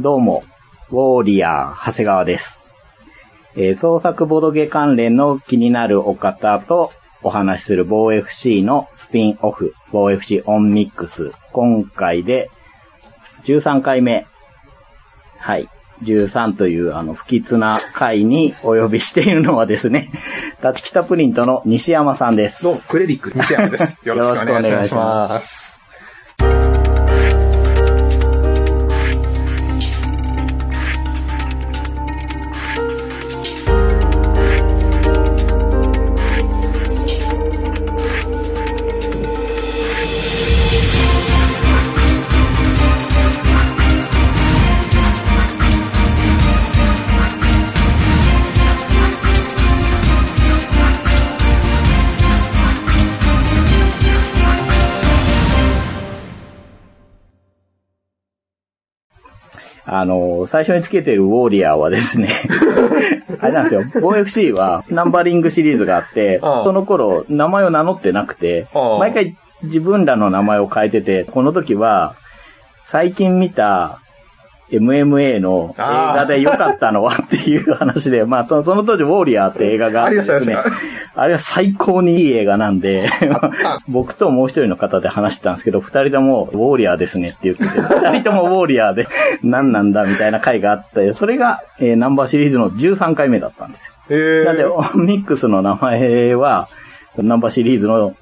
[0.00, 0.42] どうも、
[0.90, 2.66] ウォーリアー、長谷川です。
[3.54, 6.90] えー創作ボドゲ関連の気になるお方と
[7.22, 11.30] お話しする某 FC のスピンオフ、某 FC オンミックス。
[11.52, 12.50] 今回で
[13.44, 14.26] 13回目。
[15.38, 15.68] はい。
[16.02, 20.10] 13というあの不吉な回にお呼びしているのはですね、
[20.60, 22.64] 立ち北プリントの西山さんです。
[22.64, 23.96] どうも、クレリック西山です。
[24.02, 25.83] よろしくお願いします。
[59.96, 62.28] あの、最初につけてるウォーリアーはですね、
[63.40, 68.66] あれなんですよ、OFC はナンバリングシリーズがあって、その頃名前を名乗ってなくて、
[68.98, 72.14] 毎回自分らの名前を変えてて、この時は、
[72.82, 74.00] 最近見た
[74.70, 80.56] MMA の映画で良かったのはっていう話で、まあ、その当時ウォーリアーって映画があってですね
[81.16, 83.08] あれは最高にいい映画なんで、
[83.88, 89.06] 僕ともう一人の方で話してたんですけど、二人ともウォーリアーですねって言ってて、 二人ともウォーリアーで
[89.42, 93.94] 何なんだみたいな回があって、それが、えーナンバーシリーズの13回目だったんですよ。
[94.10, 94.64] えー、なんで、
[94.96, 96.68] ミックスの名前は、
[97.16, 98.14] ナンバーシリーズの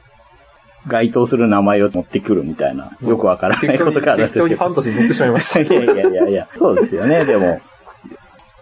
[0.87, 5.61] 該当する名前を持ってくるみたいな、よくわからないことがあるんですけど適当にファンタジーに乗ってしまいました。
[5.65, 7.61] いやいやいやいや、そうですよね、でも。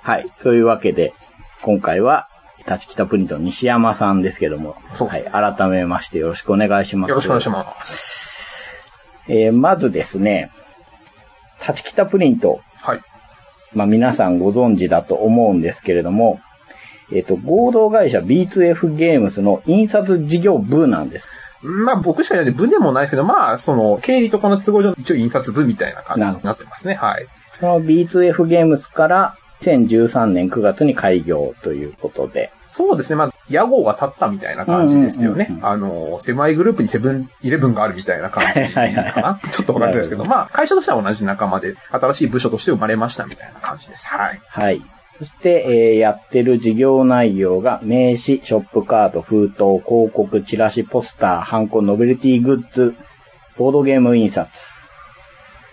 [0.03, 0.27] はい。
[0.39, 1.13] そういうわけで、
[1.63, 2.29] 今回は、
[2.71, 5.57] 立ち北プリントの西山さんですけども、はい。
[5.57, 7.11] 改めましてよろしくお願いします。
[7.11, 8.21] よろしくお願いします。
[9.29, 10.53] えーまずですね、
[11.61, 13.01] 立ち北プリント、はい。
[13.75, 16.41] まあ皆さんご存知だと思うんですけれども、
[17.13, 21.29] えっ、と、合同会社 B2F ゲームスの印刷事業部なんです。
[21.63, 26.95] まあ僕しかいないんで部でもないですけど、まあその経理とかの都合上一応印刷部みたいな感じになってますね。
[26.95, 27.27] はい。
[27.59, 33.17] その B2F ゲームスから2013年9月に開業ということで、そうですね。
[33.17, 35.67] まあ、屋号が立ったみたいな感じですよねうんうんうん。
[35.67, 39.41] あの、狭いグループにセブンイレブンがあるみたいな感じか はいはいはな。
[39.51, 44.07] ちょっとわかんないですけど、まあ、会社としては同じ仲間で、新しい部署として生まれましたみたいな感じです。
[44.07, 44.41] はい。
[44.47, 44.83] はい。
[45.19, 52.95] そして、えーやってる事業内容が、名刺、ショップカード、封筒、広告、チラシ、ポスター、ハンコ、ノベルティグッズ、
[53.59, 54.80] ボードゲーム印刷。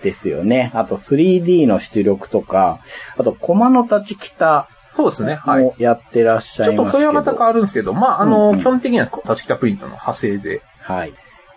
[0.03, 0.72] ですよね。
[0.74, 2.80] あと 3D の出力とか、
[3.18, 5.35] あとコマの立ち北そうですね。
[5.35, 5.63] はい。
[5.63, 6.97] もやってらっしゃちょっといますけど。
[6.97, 11.13] それはまた変わるんですけど、まあ、あの、うんうん基本的には立ち北プリントの派生で、はい。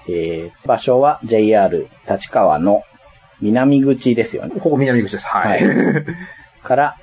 [0.09, 2.83] えー、場所は JR 立川の
[3.41, 4.61] 南口ですよね。
[4.61, 5.27] ここ南口です。
[5.27, 5.67] はい。
[5.67, 6.03] は
[6.62, 6.97] から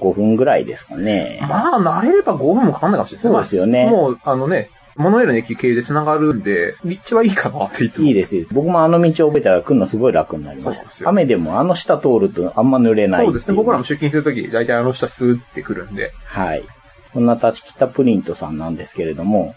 [0.00, 1.38] 5分ぐらいですかね。
[1.48, 8.06] まあ、慣れれば5分もかかんないかもしれないそうですよねまあもう、あのね、モノレールの駅経由で繋がるんで、立地はいいかなっていつも。
[8.06, 8.54] いいです、いいです。
[8.54, 10.80] 僕もあの道を覚えたら来るのすごい楽になりました。
[10.80, 13.54] そうですよ雨でもあの下通るとあんま濡れないいそうですね。
[13.54, 16.12] 僕らも出勤するとき、大体あの下スーってくるんで。
[16.26, 16.64] はい。
[17.12, 19.54] そんな立ち北プリントさんなんですけれども、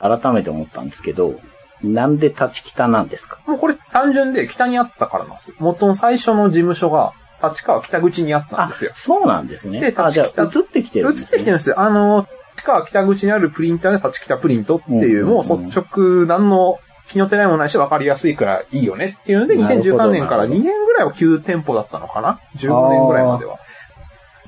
[0.00, 1.40] 改めて思ったんですけど、
[1.82, 3.38] なんで立ち北なんですか？
[3.46, 5.56] もうこれ単純で北にあったからなんですよ。
[5.60, 8.90] 元の最初の事務所が、立川北口にあったんあですよ、。
[8.94, 9.80] そうなんですね。
[9.80, 11.30] で立ち移ってきてるん移っです、ね。
[11.30, 11.78] てきてるんですよ。
[11.78, 12.37] あの、立
[12.68, 23.58] 川北口にあるプリンターで立ち北プリントっていう、もう率直、何の気の手ないもないし分かりやすいからいいよねっていうので、なるほど2013年から2年ぐらいは9店舗だったのかな ?15 年ぐらいまでは。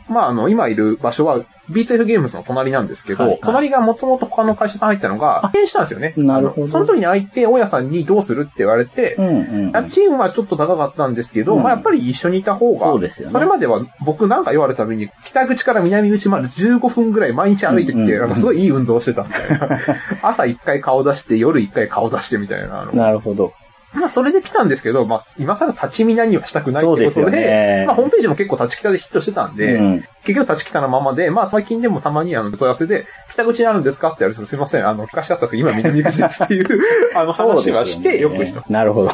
[0.09, 6.15] まあ、あの、今いる場所は、B2F ゲームズの隣なんですけど、はいはい隣がもともと他の会社さん入ったのが、派遣したんですよね。
[6.17, 9.73] なるほどその時に相手、大家さんにどうするって言われて、うんうんうん。
[9.73, 19.79] 家賃はちょっと高かったんですけど、うんまあやっぱり一緒にいた方が、そうですよねれまでは僕なんか言われたたびに、北口から南口まで15分ぐらい毎日歩いてきて、うんうんうんなんかすごいいい運動をしてたみたいな。
[20.23, 22.87] 朝一回顔出して、夜一回顔出してみたいな。
[22.93, 23.53] なるほど。
[23.93, 36.67] まあそれで来たんですけど、まあ今更立ち見なにはしたくないってことそうでで、ねまあホームページも結構立ち北でヒットしてたんで、うん結局立ち北のままで、まあ最近でもたまにあの問い合わせで、北口にあるんですかって言われてすいません、あの、昔あったんですけど、今南口ですっていう、
[37.17, 38.71] あの話はして、よくしてます。
[38.71, 39.11] なるほど。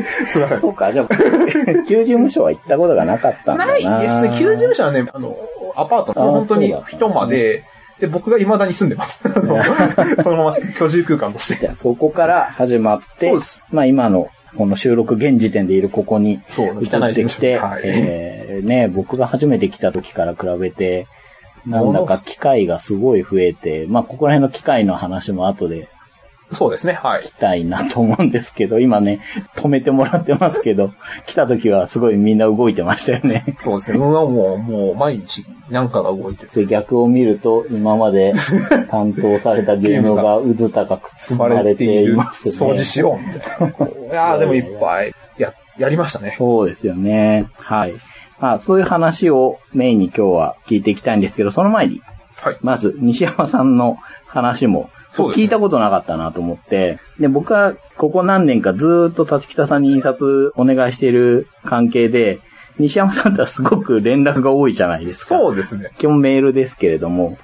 [0.58, 1.08] そうか、じゃあ、
[1.86, 3.72] 旧事務所は行ったことがなかったんだな。
[3.72, 4.30] ないですね。
[4.38, 5.36] 旧事務所はね、あの、
[5.76, 7.64] アパートの本当にそうだったんですね一間で、
[8.00, 9.22] で、僕が未だに住んでます。
[10.22, 11.70] そのまま居住空間として。
[11.76, 13.32] そこから始まって
[13.70, 21.06] まあ今のこの収録現時点でいるここにそう移ってきて、はいえーね、僕が初めて来た時から比べて、
[21.66, 25.88] なんだか機械がすごい増えて、まあここら辺の機械の話も後で
[26.52, 26.92] そうですね。
[26.92, 27.22] はい。
[27.22, 29.20] きたいなと思うんですけど、今ね、
[29.56, 30.92] 止めてもらってますけど、
[31.26, 33.44] 来た時はすごいみんな動いてましたよね。
[33.58, 33.98] そうですね。
[33.98, 36.50] もう、もう毎日なんかが動いてる。
[36.54, 38.32] で逆を見ると、今まで
[38.90, 42.54] 担当されたゲームが渦高く積まれていますね。
[42.54, 44.12] 掃除しよう、みたいな。
[44.12, 46.34] いやーでもいっぱい、や、やりましたね。
[46.38, 47.46] そうですよね。
[47.54, 47.94] はい。
[48.38, 52.02] まあ、そういう話をメインに今日は聞いていきたいんですけど、その前に、
[52.36, 52.56] はい。
[52.60, 62.40] まず、西山さんの話も、そう聞いたことなかったなと思って、で、僕はここ何年かずーっと立北さんに印刷お願いしている関係で、
[62.78, 65.38] 西山さんとはすごく連絡が多いじゃないですか。
[65.38, 65.90] そうですね。
[65.98, 67.38] 基本メールですけれども。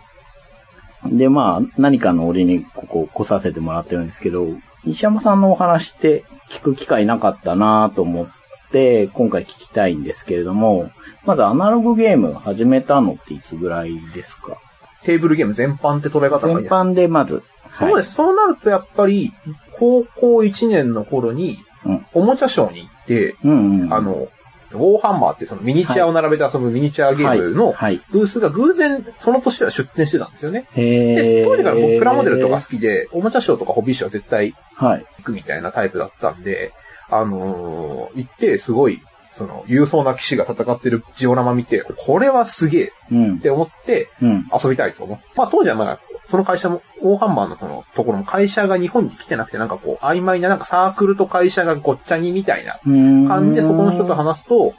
[1.06, 4.46] で、まあ、何かの折にここ来させてもらってるんですけど、
[4.84, 8.26] 西山さんのお話って聞く機会なかったなと思っ
[8.70, 10.90] て、今回聞きたいんですけれども、
[11.24, 14.58] まずアナログゲーム始めたのっていつぐらいですか？
[15.02, 16.72] テーブルゲーム全般って捉え方がいい全です。
[16.72, 17.42] 般でまず。
[17.72, 18.12] そうです。
[18.12, 19.32] そうなるとやっぱり、
[19.72, 23.92] 高校1年の頃にうん、おもちゃショーに行って、うんうん。
[23.92, 24.28] あの、
[24.72, 27.74] ウォーハンマーってそのミニチュアを並べて遊ぶミニチュアゲームのはい。
[27.74, 30.66] はい、ブースが偶然その年は出店してたんですよね。
[30.74, 35.04] へで、ー当時から僕プラモデルとか好きで、おもちゃショーとかホビーショーは絶対はい。
[35.18, 36.72] 行くみたいなタイプだったんで、
[37.10, 39.02] あのー行ってすごい、
[39.32, 43.38] その、勇壮な騎士が戦ってるジオラマ見て、これはすげえうんっ。
[43.40, 44.46] て思ってうん。
[44.62, 45.24] 遊びたいと思って。
[45.36, 53.28] まあ当時はまだ、その会社も、オーハンマーのそのところも会社が日本に来てなくて、なんかこう、曖昧ななんかサークルと会社がごっちゃにみたいなうん。
[53.28, 54.74] 感じで、そこの人と話すと、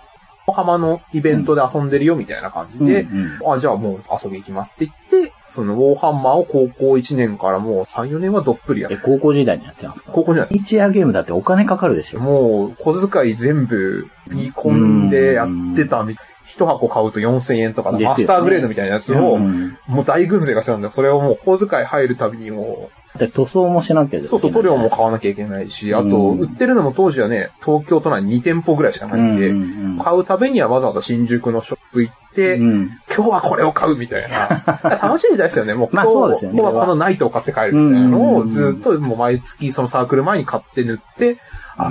[0.45, 8.95] 大浜のイベントで遊んでるよみたいな感じで、うんうんあ、じゃあもう遊び行きますって言って、そのウォーハンマーを高校1年からもう3、4年はどっぷりやって。
[8.95, 10.11] え、高校時代にやってたんですか？
[10.11, 10.53] 高校じゃない。
[10.53, 12.19] ミニチュアゲームだってお金かかるでしょ。
[12.19, 14.73] もう、小遣い全部、つぎ込
[15.05, 19.77] んでやってたみ、一箱買うと4000円とか、マスターグレードみたいなやつを、うん。
[19.87, 20.93] もう大軍勢がするんだよ。
[20.93, 32.89] それをもう小遣い入るたびにもで塗装もしなきゃいけう、ないそうそう、塗料も買わなきゃいけないし、あと、うん売ってるのも当時はね、東京都内に2店舗ぐらいしかないんで、買うたびにはわざわざ新宿のショップ行って、うん。
[33.13, 34.49] 今日はこれを買うみたいな。
[35.01, 35.75] 楽しい時代ですよね。
[35.75, 36.61] もうま今日あそうですよね。
[36.61, 41.37] もうこのナイトを買って帰るみたいなのをずっともう毎月そのサークル前に買って塗って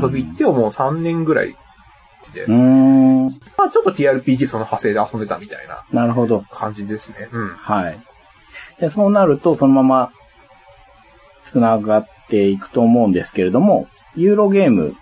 [0.03, 1.55] 遊び行ってをもう3年ぐらい
[2.33, 3.25] で、うーん。
[3.57, 6.45] まあちょっと TRPG その派生で遊んでたみたいななるほど。
[6.51, 7.29] 感じですね。
[7.33, 7.49] うん。
[7.51, 8.01] はい。
[8.81, 10.13] で、そうなると、そのまま、
[11.53, 14.97] 繋がっていくと思うんですけれども、ユーロゲーム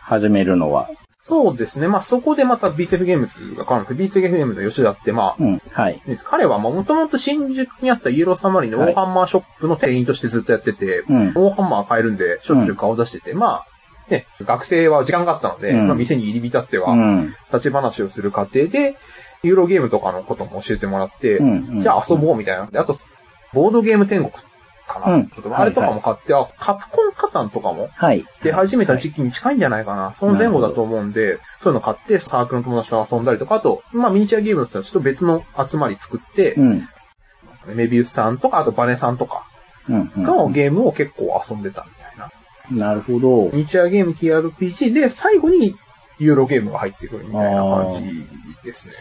[0.00, 0.90] 始めるのは、
[1.22, 1.86] そうですね。
[1.86, 6.02] まあそこでまた BTF ゲームズが変わるんですビーツ f ゲームズの吉田ってまあ、うん、はい。
[6.24, 11.28] 彼はもともと新宿にあったイエローサマリンのウォーハンマーショップの店員としてずっとやってて、うん。
[11.28, 13.66] ウォーハンマー買えるんで、しょっちゅう顔出してて、まあ、
[14.10, 17.34] ね、学生は時間があったので、うんまあ店に入り浸っては、うん。
[17.52, 18.96] 立ち話をする過程で、
[19.42, 21.80] ユーロゲームとかのことも教えてもらって、うん。
[21.80, 22.66] じゃあ遊ぼうみたいな。
[22.66, 22.98] であと、
[23.52, 24.32] ボードゲーム天国
[24.86, 25.14] かな。
[25.14, 28.24] うんあれとかも買って、あ、カプコンカタンとかもはい。
[28.42, 30.12] 出始めた時期に近いんじゃないかな。
[30.14, 36.88] その前後だと思うんで、そういうの買ってサークルの友達と遊んだりとか、あと、まあミニチュアゲームの人たちと別の集まり作って、うん。
[37.74, 39.46] メビウスさんとか、あとバネさんとか
[39.88, 40.12] うん。
[40.16, 41.99] のゲームを結構遊んでたみたい
[42.70, 42.88] な。
[42.88, 43.50] なるほど。
[43.52, 45.74] ミニチュアゲーム TRPG で最後に
[46.18, 48.26] ユーロゲームが入ってくるみたいな感じ
[48.64, 48.94] ですね。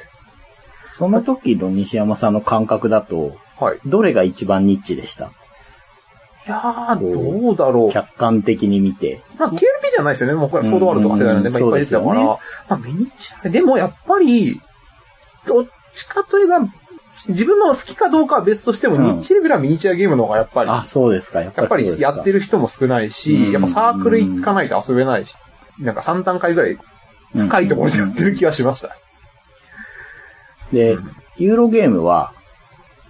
[0.98, 3.80] その時の西山さんの感覚だと、はい。
[3.86, 5.26] どれが一番ニッチでした？
[5.26, 7.92] いやー、どうだろう。
[7.92, 9.22] 客観的に見て。
[9.38, 9.58] まあ、KLP
[9.92, 10.36] じゃないですよね。
[10.36, 12.16] もうこれソードワールドとか世代なんで、うんまあ、いっぱい出てたから。
[12.16, 12.26] そうで
[12.70, 14.62] まあ、ミニチュア、でもやっぱり、
[15.46, 16.60] どっちかといえば、
[17.28, 21.42] 自分の好きかどうかは別としても、うんニッチレベルはミニチュアゲームの方がやっぱり、あ、そうですか。
[21.42, 22.00] やっぱやっぱり。
[22.02, 25.36] やってる人も少ないし、うんやっぱサークル行かないと遊べないし、
[25.80, 26.78] なんか3段階ぐらい
[27.36, 28.96] 深いところでやってる気がしました。
[30.72, 32.34] でうん、ユーロゲームは、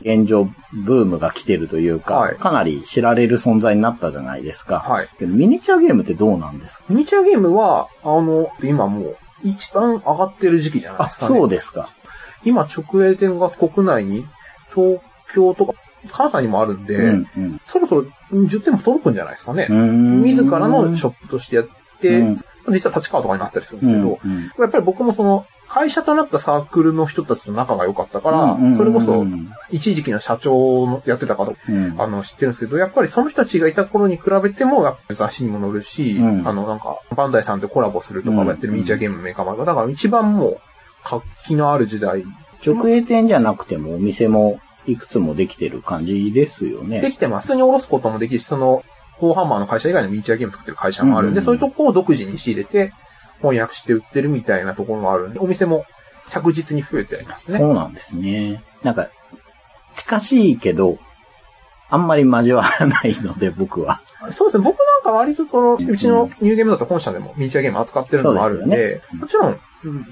[0.01, 0.47] 現状、
[0.85, 4.79] ブームが来てるというか、はいかなり知られる存在になったじゃないですか。
[4.79, 5.09] はい。
[5.19, 6.85] けどミニチュアゲームってどうなんですか？
[6.89, 11.35] ミニチュアゲームは、あの、今もう、一番上がってる時期じゃないあ、ですかね。
[11.37, 11.89] そうですか。
[12.43, 14.25] 今直営店が国内に、
[14.73, 14.99] 東
[15.33, 15.73] 京とか、
[16.11, 17.61] 関西にもあるんで、うん、うん。
[17.67, 19.67] そろそろ10店舗届くんじゃないですかね。
[19.69, 21.67] 自らのショップとしてやっ
[21.99, 22.35] て、うん。
[22.71, 24.43] 実は立川とかになったりするんでうすけど、んうん。
[24.61, 29.23] やっぱり僕もその、会社となったサークルの人たちと仲が良かったから、それこそ、
[29.69, 32.01] 一時期の社長のやってた方、うん。
[32.01, 36.47] あの、知ってるんですけど、やっぱりその人たちがいた頃に比べても、やっぱ雑誌にも載るし、うん。
[36.47, 40.61] あの、なんか、バンダイさんとコラボするとかもやってるミニチュアゲームのメーカーもあるから、だから一番もう、
[41.09, 42.23] 活気のある時代、
[42.63, 47.01] 直営店じゃなくてもお店もいくつもできてる感じですよね。
[47.01, 47.47] できてます。
[47.47, 48.83] 普通に下ろすこともできるし、その、
[49.19, 52.93] フォーハンマーの会社以外のミニチュアゲーム作ってる会社もあるんで、うんそういうところを独自に仕入れて、
[53.41, 55.85] 翻訳して売ってるみたいなところもあるんで、お店も
[56.29, 57.57] 着実に増えてありますね。
[57.57, 58.63] そうなんですね。
[58.83, 59.09] なんか、
[59.97, 60.99] 近しいけど、
[61.89, 64.01] あんまり交わらないので、僕は。
[64.29, 64.63] そうですね。
[64.63, 69.59] 僕なんか割とその、うちのニューゲームだと本社でもミニチュアゲーム扱ってるのもあるんで、でねもちろん、うん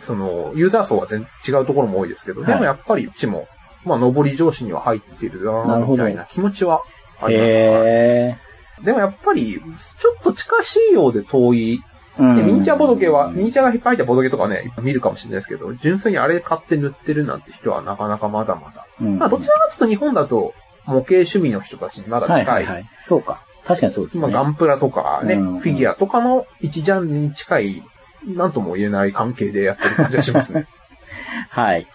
[0.02, 3.48] その、ユーザー層は全違うところも多いですけど、でもやっぱりうちも、
[3.86, 6.82] まあ、上り上司には入ってるなみたいな気持ちは
[7.22, 7.48] あります。
[7.50, 8.38] へ
[8.84, 9.60] でもやっぱり、
[10.00, 11.84] ちょっと近しいようで遠い。
[12.18, 18.88] でミニチュアボドゲは、ミニチュアがいっぱいたボドゲとかね、見るかもしれないですけど、純粋にあれ買って塗ってるなんて人はなかなかまだまだ。
[19.00, 20.54] うんまあ、どちらかというと日本だと、
[20.86, 22.46] 模型趣味の人たちにまだ近い。
[22.46, 22.90] はいはいはい。
[23.06, 23.42] そうか。
[23.66, 24.22] 確かにそうですね。
[24.22, 27.84] まあ、ガンプラとかね、うんフィギュアとかの一ジャンルに近い、
[28.28, 30.68] なんとも言えない関係でやってる感じがしますね。
[31.50, 31.88] はい。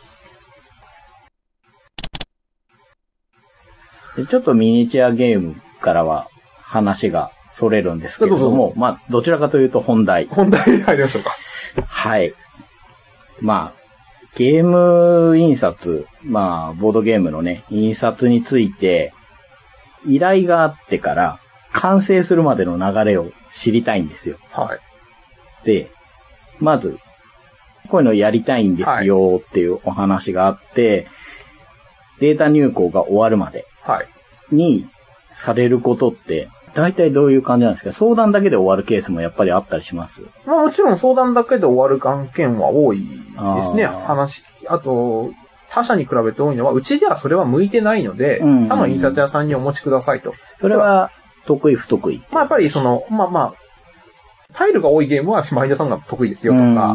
[4.16, 6.28] でちょっとミニチュアゲームからは
[6.62, 10.26] 話がそれるんですけれども、まあ、どちらかというと本題。
[10.26, 11.36] 本題に入りましょうか。
[11.86, 12.34] はい。
[13.40, 13.82] まあ、
[14.34, 19.12] ゲーム印刷、まあ、ボードゲームのね、印刷について、
[20.06, 21.38] 依頼があってから、
[21.72, 24.38] 完成するまでの流れを知りたいんですよ。
[24.50, 25.66] はい。
[25.66, 25.90] で、
[26.62, 26.98] まず、
[27.90, 31.08] こういうのやりたいんですよっていうお話があって、
[32.20, 34.06] データ入稿が終わるまではい。
[34.52, 34.86] に
[35.34, 37.92] されることって、大体どういう感じなんですか？
[37.92, 40.22] 相談だけで終わるケースもやっぱりあったりします？
[40.46, 43.06] まあもちろん相談だけで終わる案件は多いで
[43.62, 43.84] すね。
[43.84, 45.32] 話、あと、
[45.68, 50.32] 他社に比べて多いのは、うちではそれは向いてないので、うん他の印刷屋さんにお持ちくださいと。
[50.60, 51.10] それは
[51.44, 53.54] 得意不得意まあやっぱりその、まあまあ、
[54.52, 56.94] タイルが多いゲームはマインダさんが得意ですよとか、あ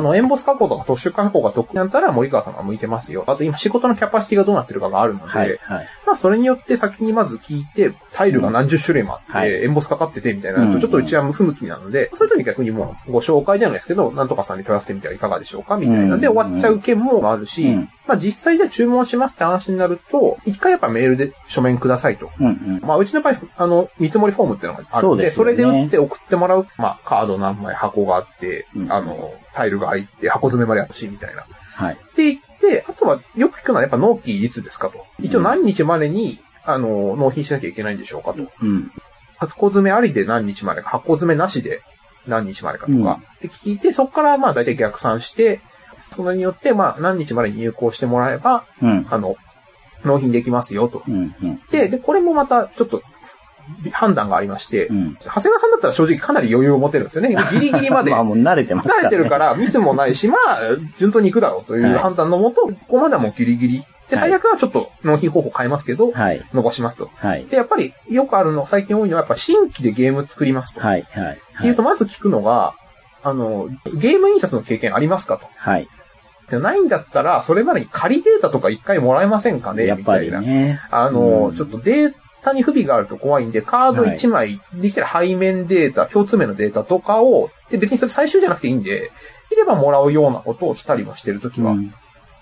[0.00, 3.24] の、の、エンボス加工とか特殊加工が得意だったら森川さんが向いてますよ。
[3.26, 5.86] あと今仕事のキャパシティがどうなってるかがあるので、はい、はい。
[6.06, 16.14] まあそれによって先にまず聞いて、タイルが何十種類もあって、はいエンボスかかっててみたいなちょっとうちは不向きなので、そういう時逆にもうご紹介じゃないですけど、なんとかさんに問い合わせてみてはいかがでしょうかみたいな。
[16.14, 22.30] うんで終わっちゃう件もあるし、うんまあ実際じゃあ注文しますって話になると、一回やっぱメールで書面くださいと。
[22.40, 22.80] うんうん。
[22.82, 31.46] まあうちの場合、あの、見積もりフォームっていうのがあるので、そねれで打って送ってもらう、まあカード何枚箱があって、うんあの、タイルが入って箱詰めまであったし、みたいな。
[31.74, 31.94] はい。
[31.94, 35.04] って言って、あとはよく聞くのはやっぱ納期いつですかと。
[35.20, 38.50] 一応何日までに、あの、納品しなきゃいけないんでしょうかと。
[38.62, 38.90] うん。
[39.38, 41.82] 箱詰めありで何日までか、箱詰めなしで
[42.26, 45.60] 何日までかとか、うんって聞いて、そこからまあ大体逆算して、
[46.10, 49.06] それによってまあ何日までに入稿してもらえば、うん。
[49.10, 49.36] あの、
[50.04, 51.02] 納品できますよと。
[51.08, 51.34] うん。
[51.42, 51.60] うん。
[51.70, 53.02] で、で、これもまたちょっと
[53.92, 55.16] 判断がありまして、うん。
[55.16, 57.34] 長谷川さんだったら正直かなり余裕を持てるんですよね。
[57.52, 58.94] ギリギリまでまあもう慣れてますね。
[59.00, 60.60] 慣れてるから、ミスもないし、まあ、
[60.96, 63.84] 順当に行くだろうというはい判断のもと、ここまではもうギリギリ。
[64.08, 66.42] で、はい最悪はちょっと納品方法変えますけど、はい。
[66.54, 67.10] 伸ばしますと。
[67.16, 67.44] はい。
[67.46, 70.80] で、やっぱりよくあるの、最近多いのは、やっぱ新規でゲーム作りますと。
[70.80, 71.06] はい。
[71.12, 71.38] はい。
[71.58, 72.74] っていうと、まず聞くのが、
[73.22, 75.46] あの、ゲーム印刷の経験ありますかと。
[75.56, 75.88] はい。
[76.50, 80.40] でないんだったら、それまでに仮データとか一回もらえませんかねやっぱみたいな。
[80.40, 80.80] りね。
[80.90, 89.10] あの、うんちょっとデータに不備があると怖いんで、カード1枚、できたら背面データ、共通面のデータとかを、で、別にそれ最終じゃなくていいんで、
[89.52, 91.94] いればもらうようなことをしたりもしてるときは、うん。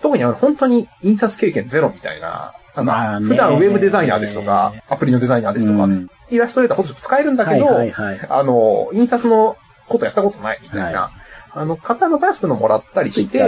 [0.02, 6.08] 特にあの、本当に印刷経験ゼロみたいな、なんか、普段ウェブデザイナーですとか、アプリのデザイナーですとか、うん。
[6.30, 8.26] イラストレーター、フォトショップ使えるんだけど、はいはいはい。
[8.28, 9.56] あの、印刷の
[9.88, 11.10] ことやったことないみたいな、は
[11.52, 13.38] あの、方のバイアスのもらったりして、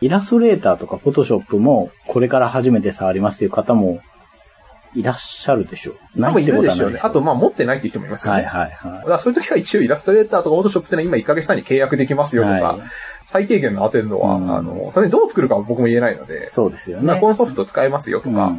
[0.00, 4.00] イラストレーターとかフォトショップも、これから初めて触りますっていう方も、
[4.94, 6.20] いらっしゃるでしょう。
[6.20, 7.00] 多分いるでしょうね。
[7.02, 8.42] あと、まあ、持ってないっていう人もいますよね。
[8.42, 12.38] はいはいはだからそういう時は一応イラストレーターとかフォトショップってのは今1ヶ月単位契約できますい。
[12.38, 12.82] よとか、はい。
[13.24, 17.04] 最低限の当てるのは、うんあの、さすがにどう作るかは僕も言えないので、そうですよね。
[17.04, 18.54] まあこのソフト使えますよとか、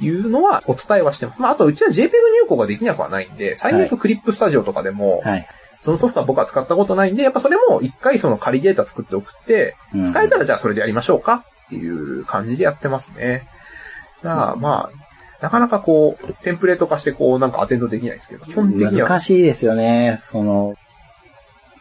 [0.00, 1.40] いうのはお伝えはしてます。
[1.40, 2.10] まあ、あとうちは JPEG 入
[2.48, 5.46] 稿ができなくはないんで、最悪クリップスタジオとかでも、はい。
[5.78, 13.46] そのソフトは僕は使ったことないんで、やっぱそれも一回その仮データ作って送って、うん使えたらじゃあそれでやりましょうかっていう感じでやってますね。
[14.22, 15.07] だからまあ、
[15.40, 20.18] なかなかこう、テンプレート化してこう、なんかアテンドできないですけど、基本的には難しいですよね。
[20.20, 20.74] その、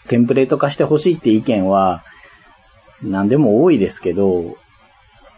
[0.07, 2.03] テンプレート化してほしいって意見は、
[3.01, 4.55] 何でも多いですけど、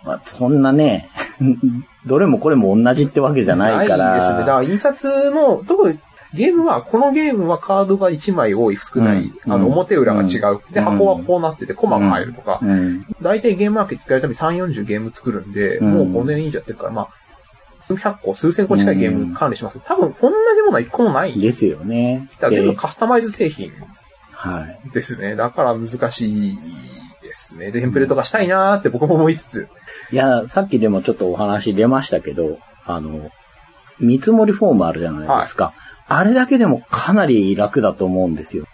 [0.03, 1.09] まあ、そんなね、
[2.05, 4.15] どれもこれも同じってわけじゃないから。
[4.15, 4.39] ですね。
[4.39, 5.99] だから印刷の、特に
[6.33, 10.59] ゲームは、このゲームはカードが1枚多い、少ない、うんあの、表裏が違う。
[10.71, 13.05] で、うん箱はこうなってて、コマが入るとか、うん。
[13.21, 17.09] 大体ゲームマーケットやるたび3、40ゲーム作るんで、うんもう5年以上やってるから、まあ、
[17.89, 21.39] 数百個、数千個近いゲーム管理しますけど、多分同じものは1個もない。
[21.39, 22.29] ですよね。
[22.39, 23.71] だから全部でカスタマイズ製品
[24.31, 24.91] はい。
[24.93, 25.35] ですね。
[25.35, 26.59] だから難しい
[27.23, 27.71] ですね。
[27.71, 29.67] で、テンプレート化したいなーって僕も思いつつ。
[30.11, 33.31] いや、さっきでもちょっとお話出ましたけど、あの、
[33.99, 35.73] 見積もりフォームあるじゃないですか。
[36.07, 38.65] あれだけでもかなり楽だと思うんですよ。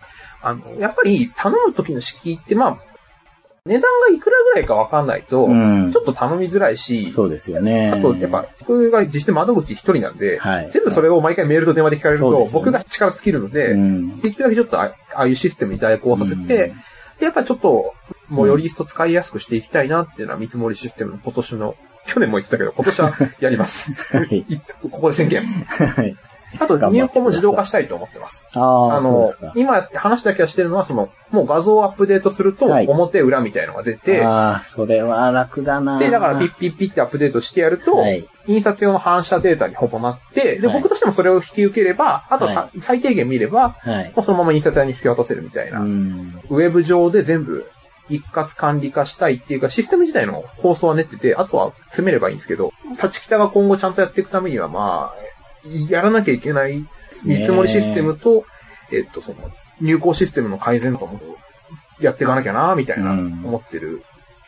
[0.42, 2.78] あの、やっぱり頼む時の敷居って、まあ、
[3.66, 7.92] 値段がいくらぐらいかわかんないと、うんちょっと頼みづらいし、そうですよね。
[7.92, 14.20] あと、やっぱ、僕が実質窓口一人なんで、はい全部それを毎回メールと電話で聞かれると、僕が力尽きるので、うん。
[14.22, 17.94] できるだけちょっとあああいうシステムに代行させて、うんでやっぱちょっと、
[18.28, 21.76] もうより一層使いやすくしていきたいなっていうのは見積もりシステムの今年の、
[22.08, 23.94] 去年も言ってたけど、今年はやります。
[24.16, 24.40] はい。
[24.50, 25.44] いここで宣言。
[25.66, 26.16] はい。
[26.60, 28.48] あと、入稿も自動化したいと思ってます。
[28.54, 29.34] ああ、あの。
[29.56, 36.00] 今話だけはしてるのは、その、もう画像をアップデートすると、はい表裏みたいのが出て、ああ、それは楽だな。
[36.00, 44.14] で、だからピッピッピッってアップデートしてやると、はい印刷用の反射データにほぼなって、で、はい僕としてもそれを引き受ければ、あとさ、は最低限見れば、はい。
[44.16, 45.80] もうそのまま印刷屋に引き渡せるみたいな。
[45.80, 46.40] うん。
[46.50, 47.66] ウェブ上で全部
[48.10, 55.35] 一括管理化したいっていうか、システム自体の構想は練ってて、あとは詰めればいいんですけど、立ち北が今後ちゃんとやっていくためには、まあ、
[55.90, 56.86] やらなきゃいけない
[57.24, 58.46] 見積もりシステムと、
[58.92, 61.20] えっと、その、入稿システムの改善とかも
[62.00, 64.04] やっていかなきゃな、みたいな、うん思ってる、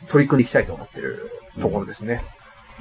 [0.07, 2.24] 取り組んでいきたいと思ってるところですね。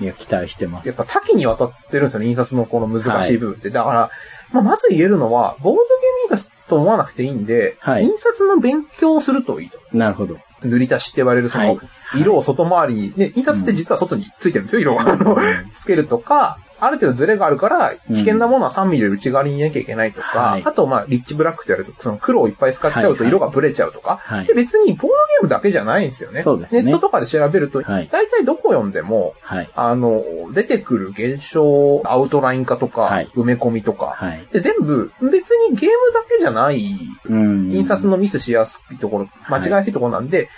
[0.00, 0.96] いや、期待してますやっ。
[0.96, 3.70] ぱ多岐にわたってるんですよね、印刷のこの難しい部分って。
[3.70, 4.10] だから、
[4.52, 9.78] まあ、まず言えるのは、ボードゲーム印刷と思わなくていいんで、はい印刷の勉強をするといいと。
[9.92, 10.38] なるほど。
[10.62, 11.78] 塗り出しって言われるその、はい
[12.14, 15.12] 色を外回りに、ね、印刷って実は外についてるんですよ、色が。
[15.12, 15.36] あの、
[15.74, 24.54] つけるとか、ある程度ズレがあるから、危険なものは3ミリで内側に入れなきゃいけないとか、はいあと、まあ、リッチブラックって言われると、その黒をいっぱい使っちゃうとはい色がブレちゃうとか、はいで、。
[24.54, 26.42] 別にボードゲームだけじゃないんですよね。
[26.42, 29.70] そうですねネットとかで調べると、はい大体どこ読んでも、はい。
[29.74, 34.46] あの、出てくる現象、アウトライン化とか、はい埋め込みとか、はい。
[34.52, 37.72] で、全部、別にゲームだけじゃない、うん。
[37.72, 40.48] 印刷のミスしやすいところ、間違いやすいところなんで、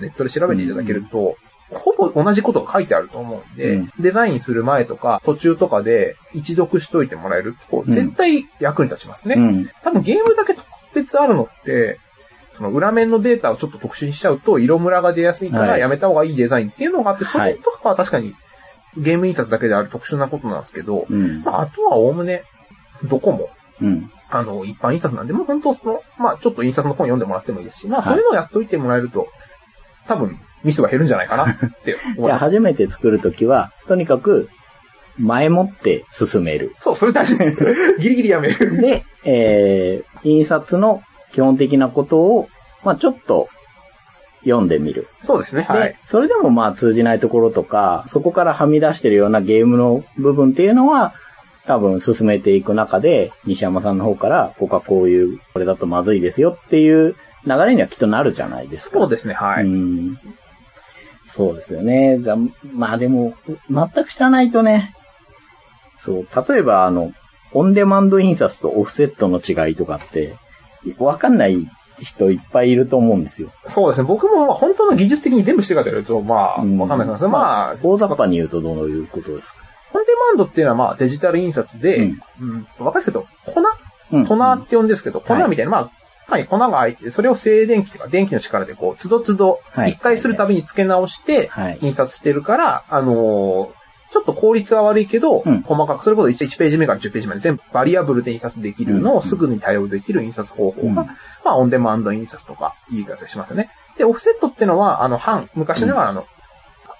[0.00, 1.36] ネットで調べていただけると、
[1.70, 9.34] ほぼ同じことが書いてあると思うんで、うんデザインする前とか、途中とかで一読しといてもらえると、うん絶対役に立ちますね。
[9.36, 9.70] うん。
[9.82, 11.98] 多分ゲームだけ特別あるのって、
[12.52, 18.34] その裏面のデータをちょっと特殊にしちゃうと、色ムラが出やすいからはいやめた方がいいデザインっていうのがあって、そはいれとかは確かに
[18.96, 21.42] ゲーム印刷だけである特殊なことなんですけど、うん。
[21.42, 22.44] まあ、あとはおおむね、
[23.04, 24.10] どこも、うん。
[24.30, 29.28] あの、一般印刷なんで、もう本当その、まあちょっと印刷の本読んでもらってもいいですし、まあはいそういうのをやっといてもらえると、
[30.06, 32.44] 多分ミスが減るんじゃないかなって思じゃあ、います。
[32.44, 34.48] 初めて作るときは、とにかく、
[35.18, 36.74] 前もって進める。
[36.78, 37.96] そう、それ大事です。
[37.98, 38.80] ギリギリやめる。
[38.80, 42.48] で、えー、印刷の基本的なことを、
[42.84, 43.48] まあちょっと
[44.44, 45.08] 読んでみる。
[45.20, 45.66] そうですね。
[45.70, 45.96] で、はい。
[46.06, 51.14] それでもまあ通じないところとか、そこからはみ出してるようなゲームの部分っていうのは、
[51.66, 57.14] 多分進めていく中で、西山さんの方から、ここはこういう、これだとまずいですよっていう
[57.46, 58.98] 流れにはきっとなるじゃないですか。
[58.98, 59.34] そうですね。
[59.34, 59.64] はい。
[59.64, 60.18] うん。
[61.28, 62.18] そうですよね。
[62.18, 62.36] だ
[62.72, 63.34] まあでも、
[63.70, 64.94] 全く知らないとね、
[65.98, 67.12] そう、例えばあの、
[67.52, 70.36] オンデマンド印刷とオフセットの違いとかって、
[70.98, 71.68] わかんない
[72.00, 73.50] 人いっぱいいると思うんですよ。
[73.66, 74.06] そうですね。
[74.06, 76.78] 僕も本当の技術的に全部してるかというと、まあ、うん。
[76.78, 79.58] わかんないですけど、まあ、大雑把に言うとどういうことですか？
[79.94, 83.62] オンデマンドっていうのはまあデジタル印刷で、ううんん、わかりやすいけど、粉？
[84.12, 84.24] うん。
[84.26, 85.90] トナーって呼んですけど、粉はいみたいな、まあ、
[86.28, 89.92] 中に粉が入ってて、それを静電気とか電気の力でこう、つどつど、はい。
[89.92, 91.78] 一回するたびに付け直して、はい。
[91.80, 93.78] 印刷してるから、あのー
[94.10, 95.60] ちょっと効率は悪いけど、うん。
[95.60, 99.16] 細かく、それこそ 1, ページ目から10ページまで全部バリアブルで印刷できるのうん。
[99.18, 101.08] をすぐに対応できる印刷方法が、うん。
[101.44, 103.68] まあ、オンデマンド印刷とか、言い方しますよね。
[103.98, 106.26] で、オフセットってのは、あの、半、昔ながらの、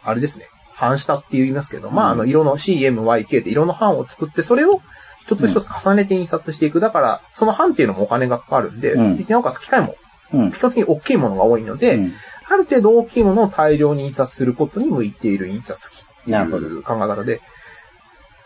[0.02, 4.82] あれですね、半下って言いますけど、まあ、あの、色の CMYK って色の半を作って、それを
[5.28, 6.80] 一つ一つ重ねて印刷していく。
[6.80, 9.94] だから、その半っていうのもお金がかかるんで、うんなおかつ機械も
[10.32, 10.52] うん。
[10.52, 12.12] 基本的に大きいものが多いので、うん
[12.50, 17.42] ある程度大きいものを大量に印刷することに向いている印刷機っていう考え方で、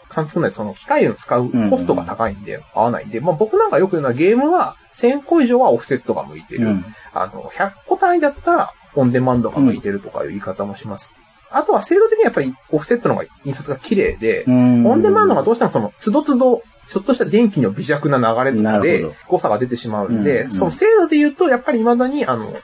[0.03, 6.66] たくさん作らないとその機械を使うコストが高いんで、合わないんで、まあ僕なんかよく言うのはゲームは1000個以上はオフセットが向いてる。
[6.66, 11.12] うんあの、100個単位だったらオンデマンドが向いてるとかいう言い方もします。
[11.53, 22.55] あとは制度的にやっぱりオフセットの方が印刷が綺麗で、うんオンデマンドがどうしてもその、つどつど、ちょっとした電気の微弱な流れとかで誤差が出てしまうんで、うんその精度で言うと、やっぱり未だに、あの、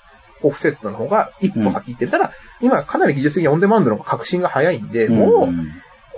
[0.42, 2.10] オフセットの方が一歩先行ってる。
[2.10, 5.56] ただ、今かなり技術的にオンデマンドの方が革新が早いんで、もう、ん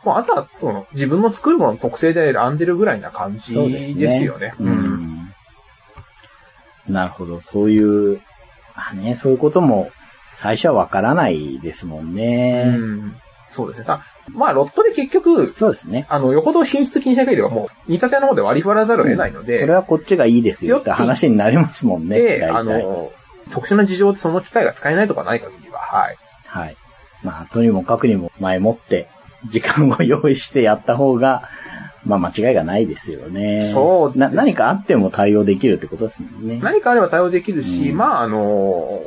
[0.04, 3.54] もうあとは、その、自分の作るものの特性で選んでるぐらいな感じ
[3.94, 4.54] ですよね。
[4.58, 4.72] ううん。
[4.72, 5.34] ん。
[6.88, 7.40] なるほど。
[7.42, 8.20] そういう、
[8.74, 9.90] まあね、そういうことも
[10.34, 12.64] 最初はわからないですもんね。
[12.66, 13.16] うん
[13.50, 13.84] そうですね。
[13.86, 16.06] ただまあ、ロットで結局、そうですね。
[16.08, 22.18] あの、よほど品質気にしなければもう、印刷屋の方で割り振らざるを得ないのこで、れはこっちがいいですよって話になりますもんね。
[22.18, 23.12] で、あの、
[23.50, 26.16] 特殊な事情でその機械が使えないとかない限りは、はい。
[26.46, 26.76] はい。
[27.22, 29.08] まあ、とにもかくにも前もって、
[29.48, 31.48] 時間を用意してやった方が、
[32.04, 33.60] まあ間違いがないですよね。
[33.60, 36.60] そうな、何かあっても対応できるってことですもんね。
[36.62, 39.00] 何かあれば対応できるし、うんまあ、あの、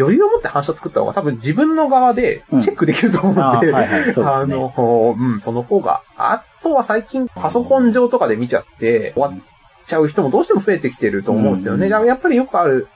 [0.00, 3.66] 余裕を持って反射作った方が多分自分の側でチェックできると思うんで
[4.12, 6.02] すねあの、うん、その方が。
[6.16, 9.38] あとは最近パソコン上とかで見ちゃって終わっ
[9.86, 11.88] ちゃう人もどうしても増えてきてると思うんですよね。
[11.88, 12.88] やっぱりよくある、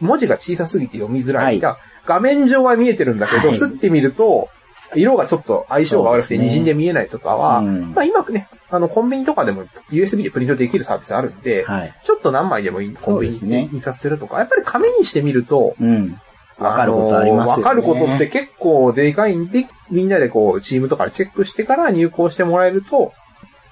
[0.00, 1.60] 文字が小さすぎて読みづらい。
[1.60, 4.48] はい画面上は見えてるんだけど、はいスッて見ると、
[4.94, 11.94] 色がちょっと相性が悪くて滲んで見えないとかは、うんまあ今ね、あのコンビニとかでも USB でプリントできるサービスあるんで、はい。
[12.02, 16.20] ちょっと何枚でもいい、コンビニで印刷するとか、やっぱり紙にしてみると、うん。
[16.58, 17.62] わかることありますよね。
[17.62, 23.12] のわかることって結構でかいんで、みんなでこう、チームとかでチェックしてから入稿してもらえると、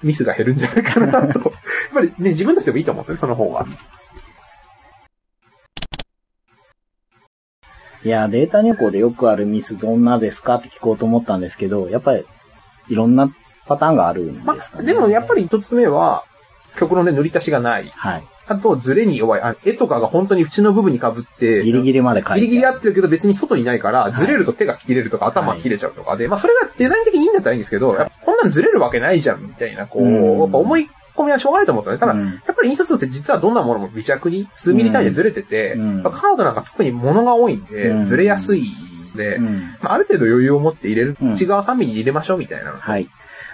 [0.03, 1.39] ミスが減るんじゃないかなと。
[1.39, 1.51] やっ
[1.93, 3.65] ぱりね、自分たちでもいいと思うんですよね、その方が。
[8.03, 12.25] いや、データ入稿でよくあるミスどんなですかって聞こうと思ったんですけど、やっぱり、
[12.89, 13.31] いろんな
[13.67, 14.59] パターンがあるんですかね。
[14.73, 16.23] まあ、でもやっぱり一つ目は、
[16.75, 17.91] 極論で塗り足しがない。
[17.95, 18.23] はい。
[18.51, 19.41] あと、ズレに弱い。
[19.41, 22.41] あ絵とかが本当に縁の部分に被って、ギリギリまで書いて。
[22.41, 31.99] ギリギリ合ってるけど別に外にないから、ずれると手が切れるとか頭が切れちゃうとかで、まあそれがデザイン的にいいんだったらいいんですけど、やっぱこんなんずれるわけないじゃん、みたいな、こう、うんやっぱ思い込みはしょうがないと思うんですよね。
[31.99, 39.61] ただ、うんやっぱり印刷物って実はどんなものも微弱に数ミリ単位でずれてて、うんまあカードなんか特に物が多いんで、うんずれやすいんで、うん。
[39.81, 43.09] まあ、ある程度余裕を持って入れる、うん内側3ミリ入れましょうみたいなのと、はい。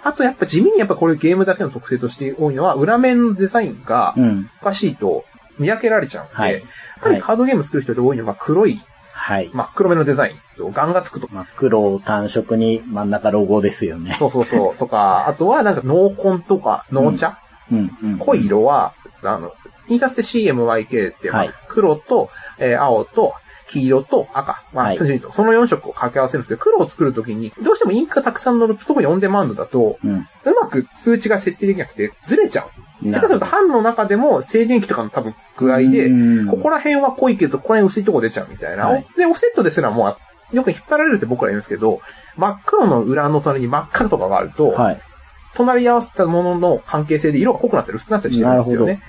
[0.08, 4.50] あとやっぱ地味にやっぱこれゲームだけの特性として多いのは、裏面のデザインがうん。
[4.62, 5.26] おかしいと
[5.60, 6.62] 見分けられちゃうんで、はいやっ
[7.02, 9.50] ぱりカードゲーム作る人で多いのが黒いはい。
[9.52, 11.34] 真っ黒めのデザインと、ガンがつくとか。
[11.34, 14.16] 真っ黒単色に真ん中ロゴですよね。
[14.18, 14.76] そうそうそう。
[14.78, 17.40] とか、 あとはなんか濃紺とか濃茶、
[17.70, 17.98] うん。
[18.02, 18.18] うん。
[18.20, 18.94] 濃い色は、
[19.24, 19.54] あの、
[19.90, 21.30] 印刷って CMYK って、
[21.68, 23.34] 黒と、えー青と、
[23.68, 24.64] 黄色と赤。
[24.74, 30.14] まあ、その4色を掛け合わせるんですけど、黒を作るときに、どうしてもインクがたくさん乗ると、特にオンデマンドだと、うん。
[30.16, 30.28] う
[30.60, 33.12] まく数値が設定できなくて、ずれちゃう。
[33.12, 38.88] 下手すると版の中でも静電気とかの多分具合で、うんここら辺は濃いけど、ここら辺薄いとこ出ちゃうみたいな。
[38.88, 40.18] はいで、オフセットですらも
[40.54, 42.02] う、よく引っ張られるって僕ら言うんですけど、
[42.38, 45.02] 真っ黒の裏の隣に真っ赤とかがあると、はい。
[45.54, 49.02] 隣り合わせたものの関係性で色が濃くなったり薄くなったりしてるんですよね。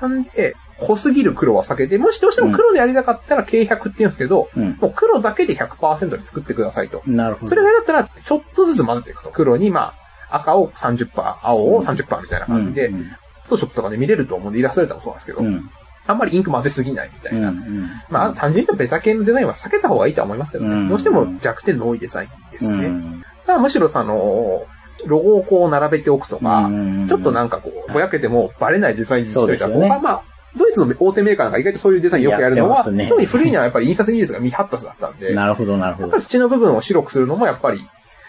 [0.00, 4.76] なんで、濃すぎる黒は避けて、もしどうしても黒でやりたかったら軽100って言うんですけど、うん。
[4.80, 7.02] もう黒だけで100%に作ってくださいと。
[7.06, 7.48] なるほど。
[7.48, 9.30] それが嫌だったら、ちょっとずつ混ぜていくと。
[9.30, 9.94] 黒に、ま
[10.30, 11.10] あ、赤を30%、
[11.42, 13.04] 青を30%みたいな感じで、うん
[13.42, 15.68] フォトショップとかで見れると思うんで、イラストレーターもそうなんですけど、うん。
[16.06, 17.40] あんまりインク混ぜすぎないみたいうん。
[17.40, 17.50] うな。
[17.50, 17.88] ん。
[18.08, 20.70] まあ、単純にベタ系のデザインは避けた方がいいとは思いますけどね。
[20.70, 22.86] うんどうしても弱点の多いデザインですね。
[22.86, 24.66] うんだからむしろその、
[25.06, 30.22] ロゴをこう並べておくとか、うんちょっとなんかこう、ぼやけてもバレないデザインにしといた方が、まあ、
[30.56, 36.22] ドイツの大手メーカーなんか意外とそういうデザインよくやるのは、ね特に古いのはやっぱり印刷技術が未発達だったんで、やなるほど、なるほどっぱり。
[36.22, 37.80] 土の部分を白くするのもやっぱり、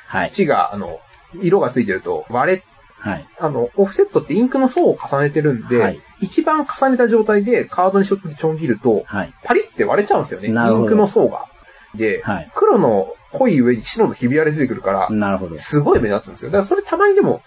[0.07, 0.29] はい。
[0.29, 0.99] 土が、あの、
[1.41, 2.63] 色がついてると割れ、
[2.99, 3.25] はい。
[3.39, 9.34] あの、オフセットってインクの層を重ねてるんで、はい一番重ねた状態でカードにしようとちょん切ると、はい。
[9.43, 10.49] パリって割れちゃうんですよね。
[10.49, 11.47] インクの層が。
[11.95, 12.51] で、はい。
[12.53, 15.57] 黒の濃い上に白のひび割れ出てくるから、なるほど。
[15.57, 16.51] すごい目立つんですよ。
[16.51, 17.41] だからそれたまにでも、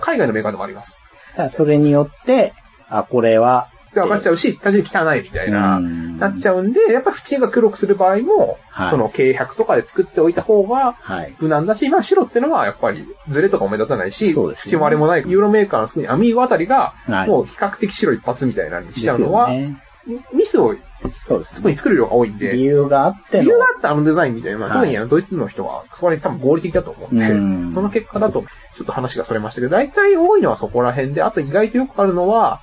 [0.00, 1.00] 海外のメーカーでもあります。
[1.52, 2.54] それによって、
[2.88, 11.34] あ、これは、で、分かっちゃうし、単純に汚いみたいな、うんなっちゃうんで、やっぱ縁が黒くする場合も、はいその軽100とかで作っておいた方がはい。
[11.40, 17.28] 無難だし、まあ白ってのはやっぱりズレとかも目立たないし、ね縁割れもない、ユーロメーカーの特にアミーゴあたりが、はい。
[17.28, 19.82] もう比較的白一発みたいなのにしちゃうのは、ね
[20.32, 20.74] ミスを
[21.08, 21.56] そうですね。
[21.56, 32.60] 特に作る量が多いんで、理由があっての理由があってあのデザインみたいな、まあはい特にあのドイツの人は、そこら辺多分合理的だと思うんで、うんその結果だと、ちょっと話がそれましたけど、大体多いのはそこら辺で、あと意外とよくあるのは、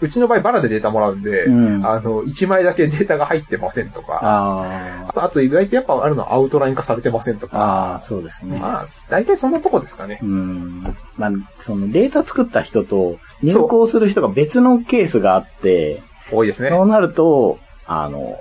[0.00, 8.58] うちの場合バラでデータもらうんで、うんあの、1枚だけデータが入ってませんとか、ああとあと意外とやっぱあるのはアウトライン化されてませんとあ、か、ああ、そうですね。
[8.58, 10.18] まあ、大体そんなとこですかね。
[10.22, 10.96] うん。
[11.16, 11.30] まあ、
[11.60, 16.70] そのデータ作った人と入稿する人が別のケースがあって、多いですね。
[16.70, 18.36] そうなると、あの、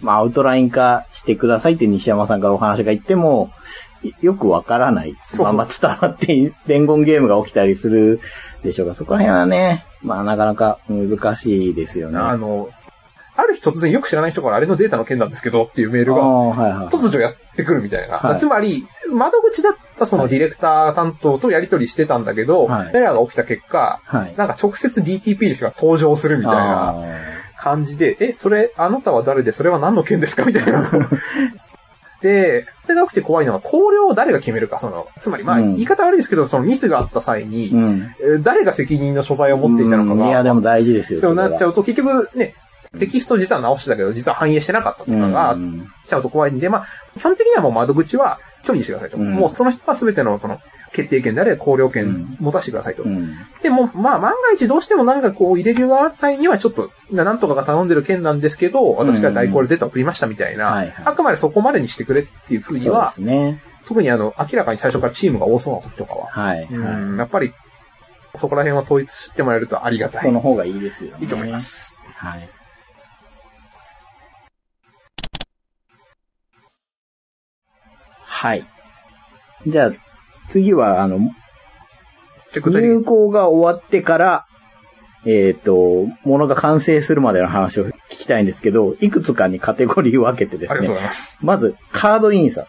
[0.00, 5.16] まあ、アウトライン化してくださいって西山さんからお話が言っても、いよくわからない。
[5.34, 8.20] そうまあ、まあ伝わって伝言ゲームが起きたりする
[8.62, 12.18] でしょうが、そこら辺はね、まあ、なかなか難しいですよね。
[12.18, 12.68] あの、
[13.34, 16.22] ある日突然よく知らない人からあれのデータの件なんですけどっていうメールが。
[16.90, 18.18] 突如やってくるみたいな。
[18.18, 24.34] はいつまり、窓口だったそのディレクター担当とやり取りしてたんだけど、はいエラーが起きた結果、はい。
[24.36, 26.94] なんか直接 DTP の人が登場するみたいなあ
[27.56, 30.90] 感じで、え、それ、あなたは誰で、それは何の件ですかみたいな。
[32.22, 38.14] で、それが起きて怖いのは、考慮を誰が決めるか、その、つまり、まあ、うん言い方悪いですけど、そのミスがあった際に、ーうん。
[38.20, 41.20] えー誰が責任の所在を持っていたのかうんいや、が、でも大事ですよ。
[41.20, 42.54] そうなっちゃううと、結局ね、
[42.98, 45.56] テキスト実は直してたけど、実は反映してなかったとかが
[46.06, 46.86] ちゃうと怖いんで、まあ、
[47.18, 49.16] 基本的にはもう窓口は距離にしてくださいと。
[49.16, 50.60] うんもうその人が全ての、その、
[50.92, 53.02] 決定権であれ考慮うん権持たせてくださいと。
[53.02, 53.34] うん。
[53.62, 63.62] でも、まあ、万が一どうしてもなんかこう、入れ具がある際にはちょっと、なんとかが頼んでる件なんですけど、私が代行でデータ送りましたみたいな、あくまでそこまでにしてくれっていうふうには、すね。
[63.86, 66.68] 特にあの、明らかに最初からチームが多そうな時とかは、はい。
[66.70, 67.52] うん、はやっぱり、
[68.38, 70.10] そこら辺は統一してもらえるとありがい。
[70.10, 70.22] たい。
[70.22, 71.18] その方がいいですよね。
[71.20, 71.58] いいと思いま。
[71.58, 71.96] す。
[72.16, 72.48] はい。
[78.42, 78.64] はい。
[79.66, 79.92] じゃあ、
[80.52, 81.18] 次は、あの、
[82.54, 84.46] 入稿が終わってから、
[85.24, 91.38] えっ、と、ものが完成するまでの話を聞きたいんですけど、いくつかにカテゴリーを分けてですありがとうごね、ざいます。
[91.42, 92.68] まず、カード印刷。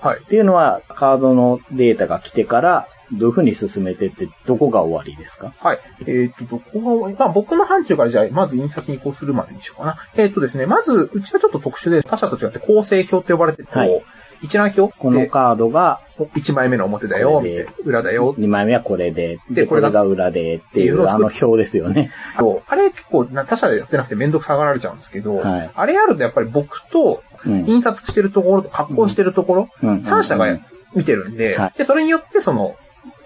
[0.00, 0.20] はい。
[0.20, 5.54] っていうのは、カードのデータが来てから、どういうふうに進めてって、どこが終わりですか？
[5.58, 5.78] はい。
[6.06, 9.96] えっ、と、どこが、まあ僕の範疇からじゃあ、まず印刷に移行するまでにしようかな。
[10.16, 14.02] えっ、とですね、まず、うちはちょっと特殊で、他社と違って構成表って呼ばれてて、はい
[14.44, 14.94] 一覧表？
[14.98, 22.10] こので、カードが、1枚目の表だよ、みたいな、裏だよ、2枚目はこれで、で、でこれが裏でっていう、あの表ですよね。
[22.38, 25.70] と、あれ結構な他社でやってなくてめんどくさがられちゃうんですけど、はい。
[25.74, 27.66] あれやるとやっぱり僕とうん。
[27.66, 29.98] 印刷してるところと加工してるところ、うん。
[29.98, 30.46] 3社が
[30.94, 31.78] 見てるんで、はい。
[31.78, 32.76] で、それによってその、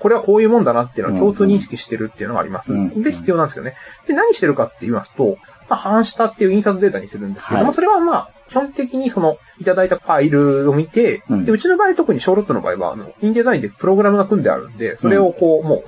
[0.01, 2.73] これはこういうもんだなっていうのを共通認識してるっていうのがあります。
[2.73, 3.03] うん。
[3.03, 3.75] で、必要なんですよね。
[4.07, 15.85] で、何してるかって言いますと、まあ、半下っていう印刷データにするんですけど、はいまあ、それはまあ、基本的にその、いただいたファイルを見て、うんで、うちの場合特にショーロットの場合は、あの、インデザインでプログラムが組んであるんで、それをこう、もう、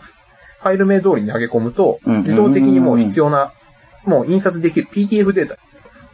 [0.61, 3.53] ファイル名通りに投げ込むと、うん自動的にもう必要な、
[4.05, 5.57] もう印刷できる PDF データ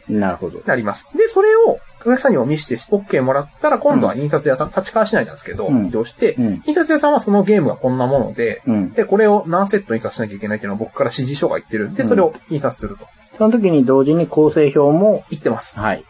[0.09, 0.63] なるほどに。
[0.65, 1.07] なります。
[1.15, 6.61] で、それをお客さんにお見して OK もらったら、今度は印刷屋さん、立川市内なんですけど、うん移動して、うん。
[6.65, 8.93] 印刷屋さんはそのゲームがこんなもので、うん。
[8.93, 13.05] で、これを何セット印刷しなきゃいけないっていうのを僕から指示書が言ってるんで、うんそれを印刷すると
[13.37, 15.79] その時に同時に構成表も、言ってます。
[15.79, 16.03] はい。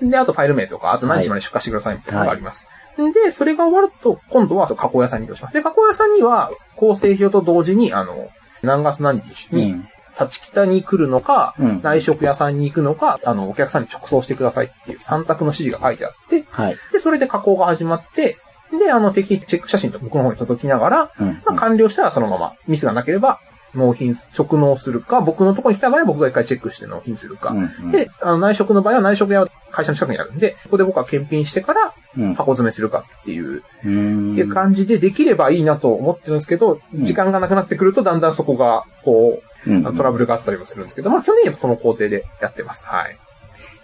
[0.00, 2.68] で、あとファイル名とか、あと何日まで出荷してくださいみたいなのがあります。
[2.96, 5.54] で、それが終わると、今度は加工屋さんに移動します。
[5.54, 8.30] で、加工屋さんには、構成表と同時に、あの、
[8.62, 9.88] 何月何日に、うん。
[10.18, 16.76] 立ち北に来るのか、うん内食屋さんに行くのか、あの、お客さんに直送してくださいっていう3択の指示が書いてあって、はい。
[16.92, 18.36] で、それで加工が始まって、
[18.78, 21.42] で、あの、適チェック写真と僕の方に届きながら、うん。
[21.46, 23.40] まあ、完了したらそのまま、ミスがなければ、
[23.74, 27.50] 納品、直納するか、僕のところに来た場合は僕が一回チェックして納品するか。
[27.50, 32.34] うん、で、あの内職の場合は内職屋は会社の近くにあるんで、ここで僕は検品してからうん。
[32.34, 34.32] 箱詰めするかっていう、うん。
[34.32, 42.84] っていう感じでできればいいなと思ってるんですけど、うん時間がなくなってくるとだんだんそこが、こう、うんあのトラブルがあったりもするんですけど、まあ基本的にはその工程でやってます。
[42.84, 43.18] はい。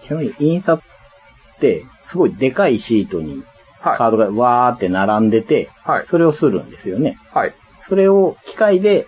[0.03, 3.45] ちなみに印刷って、すごいでかいシートに
[3.81, 3.99] はい。
[3.99, 6.07] カードがわーって並んでて、はい。
[6.07, 7.19] それをするんですよね。
[7.33, 7.55] はい。
[7.87, 9.07] それを機械で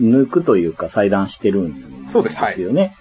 [0.00, 2.96] 抜くというか裁断してるんそうですはいですよね。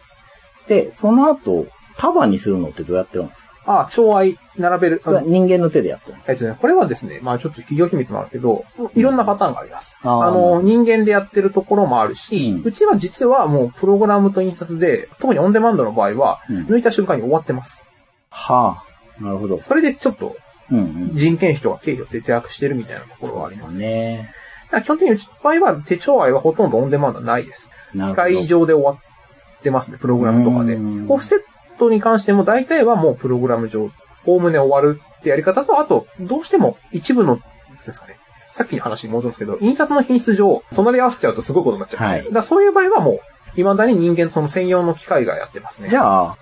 [0.67, 3.51] で、その後、束にするのってどうやってるんですか？
[3.65, 5.01] あ、調愛並べる。
[5.03, 9.97] それは人間の手でやってるんですえっとね、これはですね、まあちょっと企業秘密もあるんですけど、いろんなパターンがあります。
[10.01, 17.85] あーあの、人間でやってるところもあるし、うんうちは実はもうプログラムと印刷で、特にオンデマンドの場合は、うん抜いた瞬間に終わってます。
[18.29, 18.83] は
[19.19, 19.23] あ。
[19.23, 19.61] なるほど。
[19.61, 20.35] それでちょっと
[20.71, 20.81] うんう
[21.13, 21.17] ん。
[21.17, 23.77] 人件費とか経費を節約してるみたいなところはあります。
[23.77, 24.17] ね。
[24.17, 24.33] だから
[24.81, 27.69] 基本的にうちの場合は手帳愛はほとんどオンデマンドはないです。
[27.93, 30.75] 機械上で終わってますね、プログラムとかで。
[30.75, 31.39] うんオフセッ
[31.77, 33.89] トに関しても大体はもうプログラム上、
[34.25, 37.39] おおむね終わるってやり方と、あと、どうしても一部の、
[37.85, 38.17] ですかね。
[38.51, 42.03] さっきの話に戻るんですけど、印刷の品質上、隣り合わせちゃうとすごいことになっちゃう。
[42.07, 43.19] はいだそういう場合はもう、
[43.55, 45.89] 未だに人間その専用の機械がやってますね。
[45.89, 46.37] じゃあ、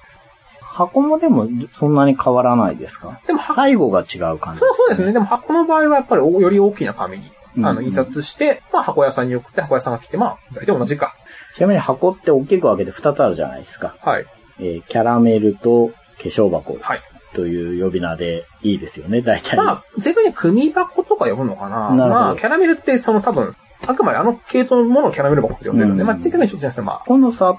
[0.61, 3.19] 箱もでもそんなに変わらないですか？
[3.25, 5.13] でもは最後が違う感じそうそうですね。
[5.13, 11.15] でも箱の場合はやっぱりおより大きな紙に、あの、うん印刷して、まあ箱屋さんに送って箱屋さんが来て、まあ、大体同じか。
[11.55, 13.95] ちなみに箱って大きく分けて2つあるじゃないですか。
[14.01, 14.25] はい。
[14.59, 17.01] えーキャラメルと化粧箱はい。
[17.33, 19.55] という呼び名でいいですよね、大体。
[19.55, 21.93] まあ、正確に組箱とか呼ぶのかな。
[21.95, 23.53] なまあ、キャラメルってその多分、
[23.88, 27.57] あくまであの系統のものをキャラメル箱って呼んでるので、うんまあ、正確にちょっとじゃなくて、まこの差っ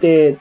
[0.00, 0.38] て、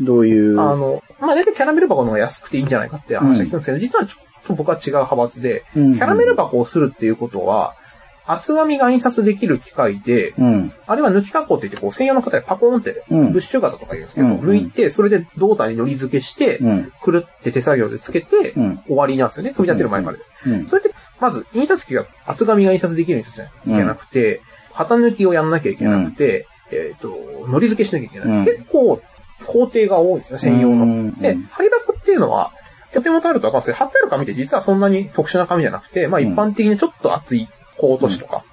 [0.00, 0.60] どういう？
[0.60, 7.74] あ、あの、まあ、大体キャラメル箱の方が安くていいんじゃないかって話が聞くんですけど、実はちょっと僕は違う派閥で、うんキャラメル箱をするっていうことは、
[8.30, 10.72] 厚紙が印刷できる機械で、うん。
[10.86, 16.92] あれは抜き加工って言って、こう、専用の型でパコーンって、うんブッシュ型とか言うんですけど、うん抜いて、それで胴体に糊付けして、うん。
[17.00, 18.82] くるって手作業でつけて、うん。
[18.86, 19.54] 終わりなんですよね。
[19.54, 20.18] 組み立てる前まで。
[20.46, 20.66] うん。
[20.66, 24.42] それって、まず、印刷機が厚紙が印刷できる印刷じゃいけなくて、
[24.76, 28.28] 型抜きをやんなきゃいけなくて、えっ、と、糊付けしなきゃいけない。
[28.28, 29.00] うん結構、
[29.46, 30.84] 工程が多いんですね、専用の。
[30.84, 32.52] うんで、針箱っていうのは、
[32.92, 38.44] とてもあるとわかるんですけど、貼ってある紙って実はそんなに特殊な紙じゃなくて、まあうん一般的にちょっと厚いコート紙とか。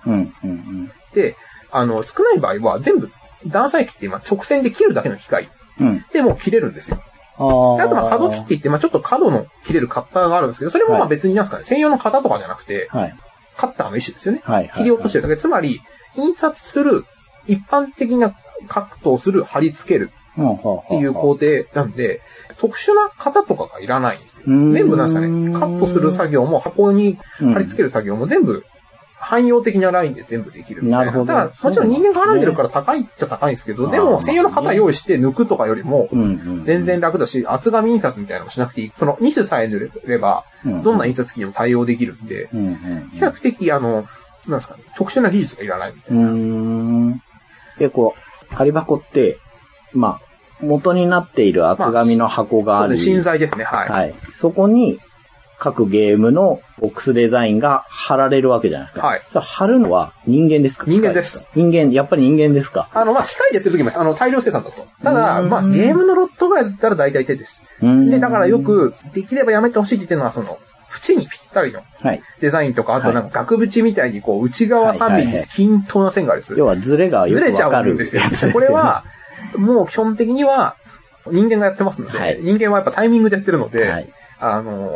[1.14, 1.36] で、
[1.72, 3.12] あの、少ない場合は全部、
[3.46, 6.06] 断裁機って今直線で切るだけの機械うん。
[6.14, 6.98] でもう切れるんですよ。
[7.38, 7.90] ああ。
[7.90, 13.16] とまあ角切って言って、まあちょっと角の切れるカッターがあるんですけど、それもま別になんですかね、専用の型とかじゃなくて、はい。
[13.58, 14.42] カッターの一種ですよね。
[14.76, 15.38] 切り落としてるだけ。
[15.38, 15.82] つまり、
[16.16, 17.06] 印刷する、
[17.48, 18.36] 一般的な
[18.68, 22.22] カットをする、貼り付けるっっていう工程なんで、
[22.58, 24.44] 特殊な型とかがいらないんですよ。
[24.48, 28.66] うん全部なんですかね、カットする作業も箱に貼り付ける作業も全部、
[29.26, 31.06] 汎用的なラインで全部できるみたいな。
[31.06, 36.10] なるほどだから、もちろん人間が払んでるから高いっちゃ高いんですけど、でも専用の型用意して抜くとかよりも、
[36.64, 38.92] 全然楽だし、厚紙印刷みたいなのもしなくていい。
[38.94, 40.46] そのニスさえ塗れば、
[40.84, 42.50] どんな印刷機にも対応できるんで、
[43.14, 44.06] 比較的、あの、
[44.48, 46.24] なんですかね、特殊な技術がいらないみたいな。
[46.24, 47.22] うん。
[47.80, 48.14] で、こ
[48.52, 49.40] う、針箱って、
[49.92, 50.26] まあ、
[50.62, 52.90] 元になっている厚紙の箱がある。
[52.90, 53.90] そうですね、芯材ですね、はい。
[53.90, 54.14] はい。
[54.30, 55.00] そこに、
[55.58, 59.08] 各ゲームのボックスデザインが貼られるわけじゃないですか。
[59.08, 60.86] はいそれ貼るのは人間ですか？
[60.88, 61.48] 人間です。
[61.56, 62.90] 人間、やっぱり人間ですか？
[62.94, 64.86] あの、まあ、機械でやってる時もあの、大量生産だと。
[65.04, 67.64] ただ、うんまあ、ゲームのロットぐらいだったら大体手です。
[67.82, 70.60] うんで、だからよ、く、できればやめてほしいって言ってるのは、その、
[71.08, 72.22] 縁にぴったりのはい。
[72.40, 78.54] デザインとか、あとはいなんか額縁みたいにこう、内側3はいはいはいミリ均等な線があるんです要はズレがよずれちゃくわかるうんですよやつです。
[78.54, 79.04] これ、は、
[79.58, 80.76] もう基本的には、
[81.32, 84.14] 人間がやってますので、はい人間はやっぱタイミングでやってるので、はい。
[84.40, 84.90] あの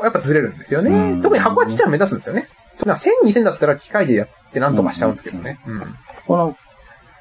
[0.00, 1.14] ーやっぱずれるんですようね。
[1.16, 2.46] ん特に箱はちっちゃいの目立つんですよね。
[2.78, 5.58] 特に1000、2000だったら機械でやってなんとかしちゃうんですけどね。
[5.66, 5.96] うん。
[6.26, 6.56] この、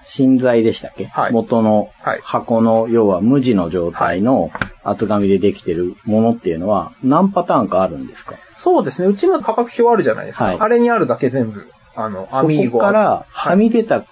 [0.04, 4.52] 芯材でしたっけ、はい元のはい箱の、要は無地の状態の
[4.84, 8.36] 厚紙でできてるものっていうのは何パターンかあるんですか？
[8.58, 9.08] そうですね。
[9.08, 10.46] うちの価格表あるじゃないですか。
[10.46, 12.80] はいあれにあるだけ全部、あの、アミーゴ。
[12.80, 14.04] そこからはみ出た、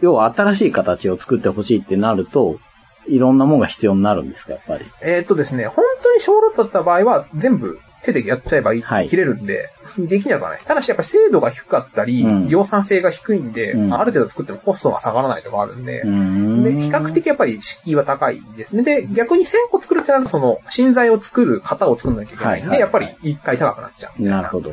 [0.00, 2.60] 要は新しい形を作ってほしいってなると、
[3.08, 4.84] いろんなものが必要になるんですか、やっぱり？
[5.02, 10.60] えーっとですね、本当に小ロットだった場合は全部手でやっちゃえばいい、はい切れるんで、できなくはない。
[10.60, 18.82] ただしやっぱり精度が低かったり、うん量産性が低いんで、うんある程度作ってもコストが下がらないとかあるんで、うーんで、比較的やっぱり敷居は高いですね。
[18.82, 24.22] で、逆に1000個作るってなると、その、芯材を作る型を作んなきゃいけないんで、はいはいはいやっぱり一回高くなっちゃう。
[24.22, 24.72] なるほど。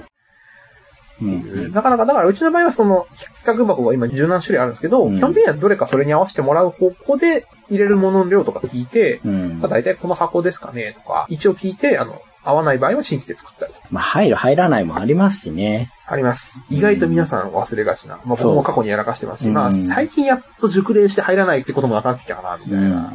[1.21, 3.07] うんなかなか、だからうちの場合はその、
[3.43, 13.73] 企画箱が今十何種類あるんですけど、うん基本的にはどれかそれに合わせてもらう方向で入れるものの量とか聞いて、うんまあ、大体この箱ですかねとか、一応聞いて、あの、合わない場合は新規で作ったり。
[13.89, 15.91] まあ、入る、入らないもありますしね。
[16.05, 16.65] あります。
[16.69, 18.17] 意外と皆さん忘れがちな。
[18.17, 23.13] まあ僕も過去にやらかしてますし、うんまあ最近やっと熟練して入らないってこともなくなってきたかな、みたいな。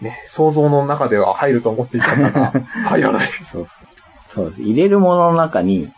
[0.00, 2.52] ね、想像の中では入ると思っていたんだが、
[2.88, 3.30] 入らない。
[3.42, 3.86] そうそう。
[4.28, 4.62] そうです。
[4.62, 5.90] 入れるものの中に、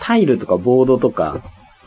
[0.00, 1.42] タイルとかボードとか、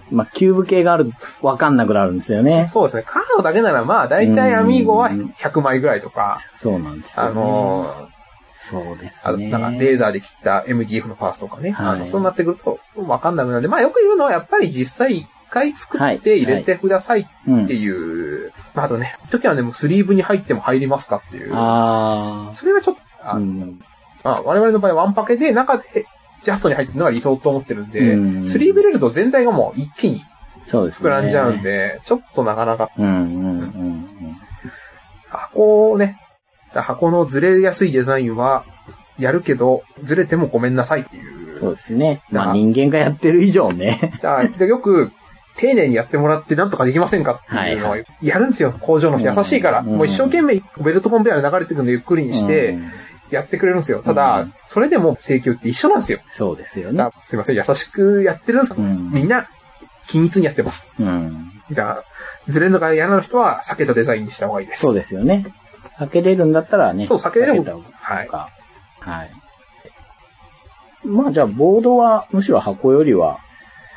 [0.10, 2.68] まあ、キューブ系があるとわかんなくなるんですよね。
[2.68, 3.04] そうですね。
[3.04, 7.30] カードだけならまあ大体アミーゴは100枚ぐらいとか、そうなんですよ、ね。
[7.32, 8.22] あのー
[8.64, 9.50] そうですあね。
[9.50, 11.72] なんかレーザーで切った MDF のパーツとかね。
[11.72, 17.90] はいあの、そうなってくるとわかんなくなるんで、まあよく言うのはやっぱり実際一回作って入れてくださいうんってい
[18.48, 18.54] う。
[18.76, 21.52] まああとね、時はね、もうスリーブに入っても入りますかっていう。
[21.54, 23.38] あそれはちょっと、ああ。
[23.38, 23.80] うん。
[24.24, 26.06] まあ我々の場合はワンパケで中で
[26.44, 30.24] ジャストに入ってるのが理想と思ってるんで、うんスリーブ入れると全体がもう一気に
[30.68, 31.10] そうですね。
[31.10, 34.38] 膨らんじゃうんで、ちょっとなかなかうんうんうん
[35.30, 36.20] 箱をね、
[36.74, 38.66] 箱のずれやすいデザインは、
[39.18, 41.54] やるけど、ずれてもごめんなさいっていう。
[41.54, 41.60] うん。
[41.60, 42.22] そうですね。
[42.32, 44.12] まだあ人間がやってる以上ね。
[44.22, 45.12] だからでよく、
[45.58, 48.74] 丁寧にやってもらってなんとかできませんかっていうのをはいやるんですよ。
[48.80, 49.80] 工場の人優しいから。
[49.80, 52.92] うんもう一生懸命ベルトコンベヤーで流れてくるのゆっくりにしてうん
[53.32, 54.02] やってくれるんですよ。
[54.02, 56.20] たうだん、それでも請求って一緒なんですよ。
[56.32, 59.48] そうですよねすいません、優しくやってるんですうんみんな、
[60.08, 60.90] 均一にやってます。
[61.00, 61.52] うん。
[61.72, 62.04] だから、
[62.48, 64.82] ずれるのが嫌な人は避けたデザインにした方がいいです。
[64.82, 65.46] そうですよね。
[66.00, 67.06] 避けれるんだったらね。
[67.06, 68.28] そう避けれる方がはい。
[68.28, 68.50] か。
[69.00, 69.32] はい。
[71.04, 73.40] まあじゃあ、ボードはむしろ箱よりは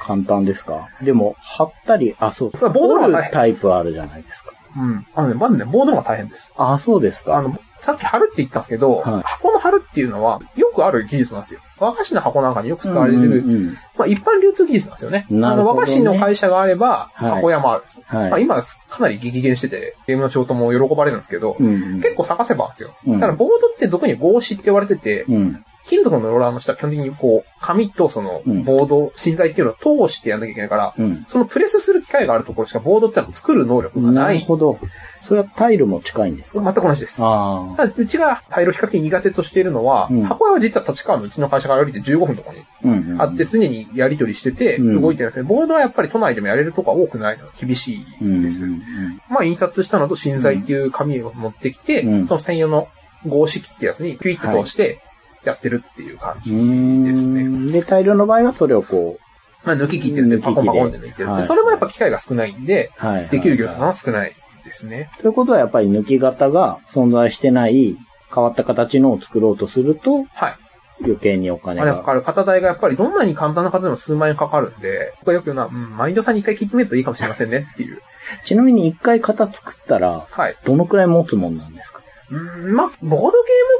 [0.01, 0.89] 簡単ですか？
[1.03, 2.53] でも、貼ったり、あ、そう。
[2.61, 4.53] まあボードの方が大変折るタイプあるじゃないですか。
[4.77, 5.07] うん。
[5.15, 6.53] あのね、まずね、ボードの方が大変です。
[6.57, 7.37] あ、そうですか。
[7.37, 11.61] あの、さっき貼るって言ったんですけど、はい箱の貼るっていうのは、よくある技術なんですよ。
[11.79, 15.27] 和菓子の箱なんかによく使われてる、うんうんうんまあ一般流通技術なんですよね。
[15.31, 18.01] あの、和菓子の会社があれば、はい箱屋もあるんです。
[18.07, 18.31] はい。
[18.31, 18.63] まあ今、か
[19.01, 22.95] なり激減してて、ゲームの仕事も喜ばれるんですけど、うんうん結構探せばあるんですよ。
[23.07, 25.65] うんただ、ボードって俗に合紙って言われてて、うん。
[25.87, 31.25] 金属のローラーの下は基本的にこう、紙とその、うんボード、芯材っていうのを通してやんなきゃいけないから、うん。
[31.27, 34.41] そのプレスする機械があるところしかボードってのを作る能力がなない。
[34.41, 34.79] るほど。
[35.27, 36.63] それはタイルも近いんですか？
[36.63, 37.23] 全く同じです。
[37.23, 43.27] うちがタイル比較的苦手としているのは、うん箱屋は実は立川のうちの会社から降りて15分のところにあ。
[43.27, 45.43] って、常にやり取りしてて、うん動いてるんですね。
[45.45, 48.63] ボードはやっぱり都内でもやれるとこは多くないのが厳しいうんうんです。
[49.29, 52.89] まあ、印刷したのと芯材っていう紙を持ってきて、うんその専用の
[53.27, 55.01] 合式ってやつにピュイッと通して
[55.45, 56.55] やってるっていう感じ。
[56.55, 57.05] うん。
[57.05, 59.19] ですねで、タイルの場合はそれをこ
[59.65, 63.29] まあ、抜き切ってですね、パコンパコンで抜いてるはいそれもやっぱ機会が少ないんで、う、はい。
[63.31, 65.11] できる業者さんはは少ないですね。
[65.21, 67.97] ということはやっぱり抜き型が存在してない
[68.35, 70.57] 変わった形のを作ろうとすると、はい。
[71.03, 71.97] 余計にお金が。
[71.97, 72.23] かかる。
[72.23, 78.01] 型代がやっぱりどんなに簡単な型でも数万円かかるんで、僕はよく言うのは、うん、マインドさんに一回聞いてみるといいかもしれませんねっていう。
[78.45, 80.57] ちなみに一回型作ったら、はい。
[80.65, 82.01] どのくらい持つもんなんですか？
[82.31, 83.31] うん、まあ、ボードゲーム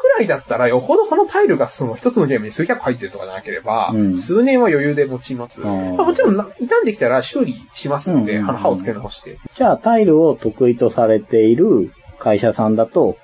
[0.03, 5.61] ぐらいだったら、よほどそのタイルがその一つのゲームに数百入ってるとかじゃなければ、うん数年は余裕で持ちます。
[5.61, 9.39] まあ、もちろんな、傷んできたら修理しますんで、うんうんうんあの、刃を付け直して。
[9.55, 13.17] じゃあ、タイルを得意とされている会社さんだと、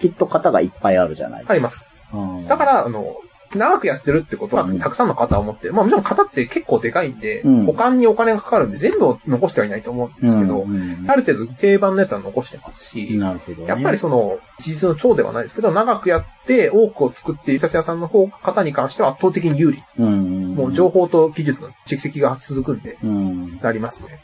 [0.00, 1.52] きっと型がいっぱいあるじゃないですか。
[1.52, 1.88] あります。
[2.12, 3.16] うんだから、あの、
[3.58, 5.74] 長くやってるってことはうん、たくさんの型を持ってる。
[5.74, 13.68] まあもちろん型って結構でかいんで、うん保管にお金がかかるんで全部を残してはいないと思うんですけど、うんうんある程度定番のやつは残してますし、なるほど、ね。
[13.68, 19.82] やっぱりその、事実の長ではないですけど、長くやって多くを作っている印刷屋さんの方が型に関しては圧倒的に有利。
[19.98, 23.58] うんうん、もう情報と技術の蓄積が続くんで、うん。
[23.60, 24.20] なりますね。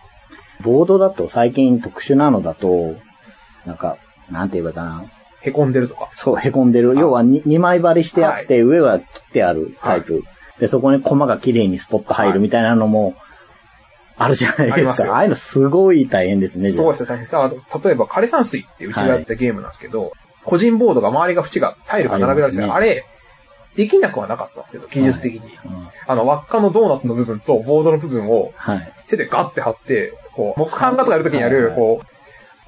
[0.63, 2.97] ボードだと最近特殊なのだと、
[3.65, 3.99] なんか、
[4.31, 5.05] なんて言えばいいかな。
[5.43, 6.11] へこんでるとか。
[6.13, 6.95] そう、凹んでる。
[6.97, 10.23] 要は 2, 枚張りしてあって、上は切ってあるタイプ。
[10.59, 13.15] で、そこにコマが綺麗にスポッと入るみたいなのも、
[14.19, 14.75] あるじゃないですか。
[14.75, 17.57] ありますよああいうのすごい大変ですね、そうですね、大例
[17.93, 20.13] えば、枯山水ってうちがやったゲームなんですけど、
[20.45, 23.07] 個人ボードが周りが縁が、タイルが並べられてて、ありまあれ、
[23.77, 25.59] できなくはなかったんですけど、技術的に。
[25.65, 28.93] うんあの、輪っかのドーナツの部分とボードの部分をはい。
[29.07, 32.07] 手でガッて貼って、こう、木版画とかやるときにやる、はいこう、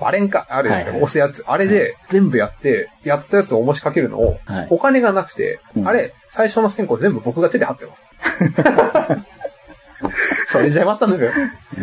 [0.03, 1.45] 割れんか、あるじゃないですか、はいはい押すやつ。
[1.47, 8.09] あれで全部やって、やったやつをお持ちかけるのを、はいお金がなくて、うんあれ、最初の線香全部僕が手で貼ってます。
[10.49, 11.31] それじゃまったんですよ。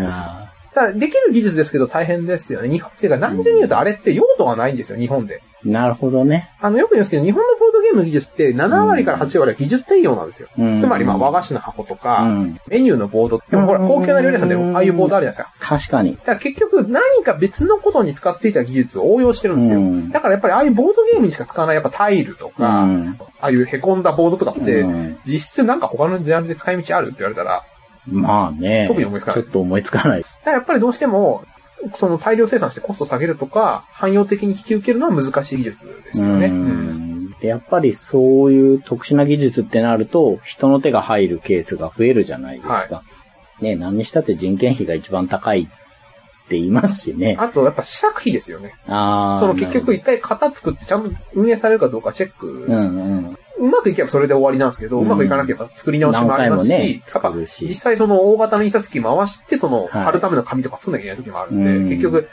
[0.04, 2.70] あただ、できる技術ですけど大変ですよね。
[2.70, 5.42] 日本、っていうか何十に言うとあれって用途がないんですよ、日本で。
[5.66, 6.50] ーなるほどね。
[6.62, 10.48] あの、よく言うんですけど、日本のボードゲームの技術って7割から8割は技術転用なんですよ。
[10.58, 15.78] うんつまり、まあ、和菓子の箱とか、うんメニューのボードって、ほら、うん高級な料理屋さんでもああいうボードあるじゃないですか。
[15.78, 16.16] 確かに。
[16.16, 19.80] だから結局何か別のことに使っていた技術を応用してるんですよ。
[19.80, 27.64] うんだからやっぱりああいうボードゲームにしか使わないやっぱタイルとか、うんああいう凹んだボードとかって、うん実質なんか他のジャンルで使い道あるって言われたら、
[28.08, 28.86] まあね。
[28.88, 30.24] 特に思いつかないちょっと思いつかない。
[30.46, 31.44] だやっぱりどうしても、
[31.94, 36.48] その大量生産してコスト下げるとか、汎用的に引き受けるのは難しい技術ですよね。
[36.48, 43.04] ううんんでやっぱりそういう特殊な技術ってなると、人の手が入るケースが増えるじゃないですか。
[43.62, 45.66] ね、何にしたって人件費が一番高いっ
[46.50, 47.38] て言いますしね。
[47.40, 48.76] あと、やっぱ試作費ですよね。
[48.88, 49.40] ああ。
[49.40, 52.48] その結局一回型作ってちゃんと運営されるかどうかチェック。
[52.48, 53.38] うんうん。
[53.60, 62.30] うまくいけばそれで終わりなんですけど、うまくいかなければ作り直しもありますし、実際その大型の印刷機回して、そのはい貼るための紙とか作んなきゃいけない時もあるんで、うん結局、こ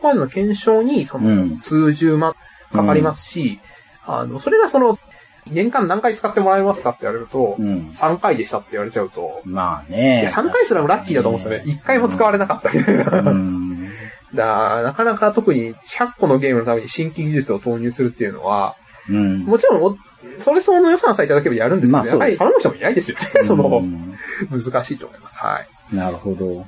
[0.00, 2.34] こまでの検証にそうんの数十万
[2.72, 3.60] かかりますし、
[4.06, 4.98] あの、それがその、
[5.46, 7.90] 年間何回使ってもらえますかって言われると、うん。
[7.92, 10.22] 3回でしたって言われちゃうと、まあいね。
[10.24, 11.80] や、3回すらもラッキーだと思うんですよね。
[11.82, 13.20] 1回も使われなかったみたいな。
[13.20, 13.88] うん。
[14.34, 18.74] だなかなか特に100個のゲームのために新規技術を投入するっていうのは、
[19.08, 19.44] うん。
[19.44, 19.96] もちろんお、
[20.40, 23.24] それ相応の予算さえいただければやるんですけど、まあやっぱり頼む人もいないですよね。
[23.44, 24.14] その、うん
[24.50, 25.36] 難しいと思います。
[25.36, 25.60] は
[25.92, 25.96] い。
[25.96, 26.66] なるほど。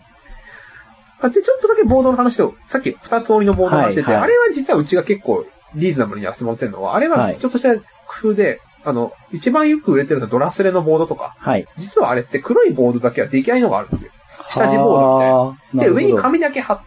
[1.20, 7.82] あで、ちょっとだけボードの話を、さっき二つ折りのボードの話してて、はいはいあれは実はうちが結構リーズナブルにやらせてもらってるのは、あれははいちょっとした工
[8.30, 11.66] 夫で、あの、一番よく売れてるのはドラスレのボードとか、はい。
[11.76, 14.12] 実はあれって黒いボードだけは出来合いのがあるんですよ。
[14.48, 15.90] 下地ボードみたいな。
[15.94, 16.80] みで、上に紙だけ貼っ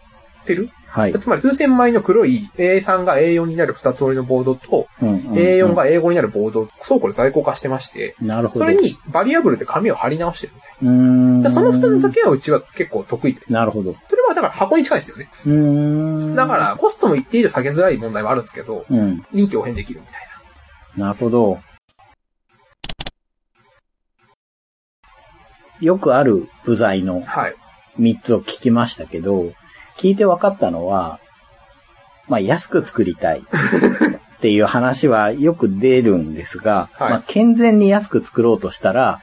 [0.45, 0.69] てる。
[0.89, 1.13] はい。
[1.13, 8.65] つまり、通線枚の黒い A3 が A4 になる二つ折りのボードと、うんうんうん A4 が A5 になるボードを倉庫で在庫化してまして、なるほど。
[8.65, 10.91] それにバリアブルで紙を貼り直してるみたいな。
[10.91, 11.41] うーん。
[11.43, 13.41] でその二つだけはうちは結構得意で。
[13.49, 13.95] なるほど。
[14.07, 15.29] それはだから箱に近いですよね。
[15.45, 15.53] うー
[16.31, 16.35] ん。
[16.35, 19.25] だから、コストも一定以上下げづらい問題はあるんですけど、うん。
[19.33, 20.29] 臨機応変できるみたい
[20.97, 21.59] なるほど。
[25.79, 27.25] よくある部材のな。
[27.25, 27.55] はい。
[27.99, 29.53] 3つを聞きましたけど、
[29.99, 31.19] 聞いて分かったのは、
[32.29, 39.19] まあ安く作りたいっていう話はよく出るんですが、はいまあ健全に安く作ろうとしたら、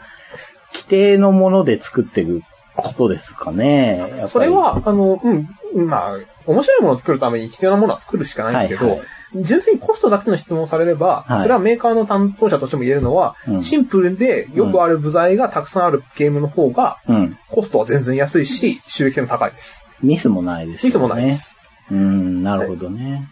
[0.74, 2.42] 規定のもので作っていく
[2.76, 4.26] ことですかね。
[4.28, 9.08] それ、は、あの、うん、まあ、面白いものを作るために必要なものは作るしかないんですけど、はいはい
[9.38, 17.38] 純粋にコストだけの質問をされれば、はいそれはメーカーの担当者としても言えるのは、うんシンプルでよくある部材がたくさんあるゲームの方が、うん。
[17.50, 19.85] コストは全然安いし、収益性も高いです。
[20.02, 20.88] ミスもないですよね。
[20.88, 21.32] ミスもないで。
[21.32, 21.58] す。
[21.90, 23.28] うん、なるほどね。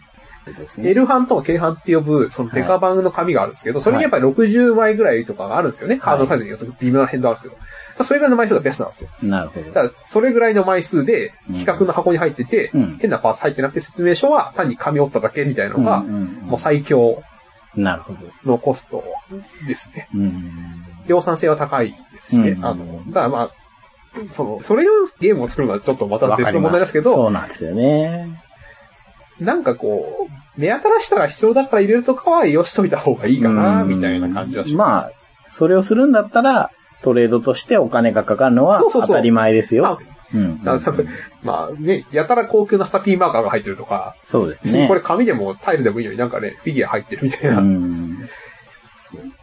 [0.77, 5.97] ね L 版とか K 版って呼ぶ、そのデカ版の紙があるんですけど、それにやっぱり60枚ぐらいとかがあるんですよね。
[5.97, 7.55] カードサイズによって微妙な変動あるんですけ
[7.97, 8.03] ど。
[8.03, 9.09] それぐらいの枚数がベストなんですよ。
[9.23, 9.71] なるほど。
[9.71, 17.23] ただ、それぐらいの枚数で、企画の箱に入ってて、うん変なパーツ入ってなくて説明書は単に紙折っただけみたいなのが、もう最強
[17.75, 18.19] なるほど。
[18.51, 19.03] のコスト
[19.67, 20.07] ですね。
[20.13, 20.51] うん。
[21.07, 22.51] 量産性は高いですしね。
[22.51, 23.51] うんあの、だからまあ、
[24.31, 28.41] その、それをゲームを作るのはちょっとまた別の問題ですけど、そうなんですよね。
[29.39, 34.77] なんかこう、目新しさが必要だから入れるとかはよしといた方がいいかな、うんみたいな感じはします。
[34.77, 35.11] まあ、
[35.49, 39.83] それをするんだったら、トレードとしてお金がかかるのはそうそうそう当たり前ですよ。
[39.83, 39.97] まあ、
[40.33, 40.63] うん。
[40.63, 41.09] だから多分、
[41.43, 44.87] まあね、やたら高級なスタピーマーカーが入ってるとか、そうですね。
[44.87, 47.59] これ紙でもタイルでもいいのになんかね、フィギュア入ってるみたいな。
[47.59, 48.27] うん。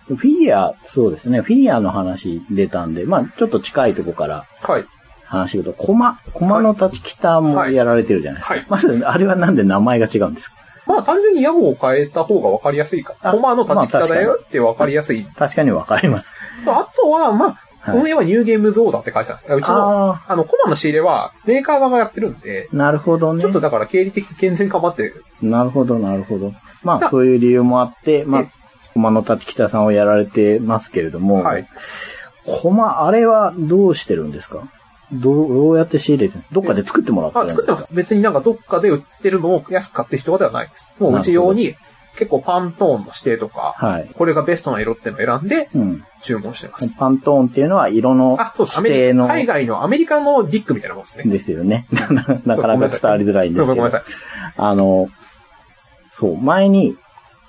[0.07, 1.41] フィギュア、そうですね。
[1.41, 4.85] フィギュアの話出たんで、まあちょっと近いとこからはい。
[5.25, 8.55] 話していくと、コマ、コマの立ち北もやられてるじゃないですか。
[8.55, 10.57] はいまず、あれはなんで名前が違うんですか？
[10.87, 13.15] まあ単純に屋号を変えた方が分かりやすいか。
[13.23, 15.25] あコマの立ち方だよって分かりやすい。
[15.25, 16.37] 確かにわかります。
[16.65, 19.53] とあとは、まあ、はい運営はニューゲームズオーダーって会社なんです。
[19.53, 23.53] うちの、ああの、コマの仕入れはメーカー側がやってるんで、あ、なるほどねちょっ。
[23.53, 26.53] とだから経理的健全化もあって、なるほど、なるほど。
[26.85, 28.47] まあ、だそういう理由もあって、まあ
[28.93, 31.69] え、コマの立ち北さんをやられてますけれども、はい。
[32.47, 34.69] コマ、あれはどうしてるんですか？
[35.13, 37.93] どう、どうやって仕入れてるどっかで作ってもらってるんあ、作ってます。
[37.95, 40.95] 別になんかどっかで売ってるのを安く買ってる人ではないです。
[40.99, 41.75] もううち用に
[42.17, 44.11] 結構パントーンの指定とか、はい。
[44.15, 46.05] これがベストな色っていうのを選んでうん。
[46.23, 46.89] 注文してます。
[46.97, 48.79] パントーンっていうのは色のあ、そうです。
[48.79, 51.25] アメリ指定のカ、海外のアメリカのディックみたいなもんですね。
[51.25, 51.87] ですよね。
[52.47, 53.99] なかなか伝わりづらいんですけどごめんなさ。
[53.99, 54.03] い。
[54.57, 55.09] あの、
[56.15, 56.97] そう、前に、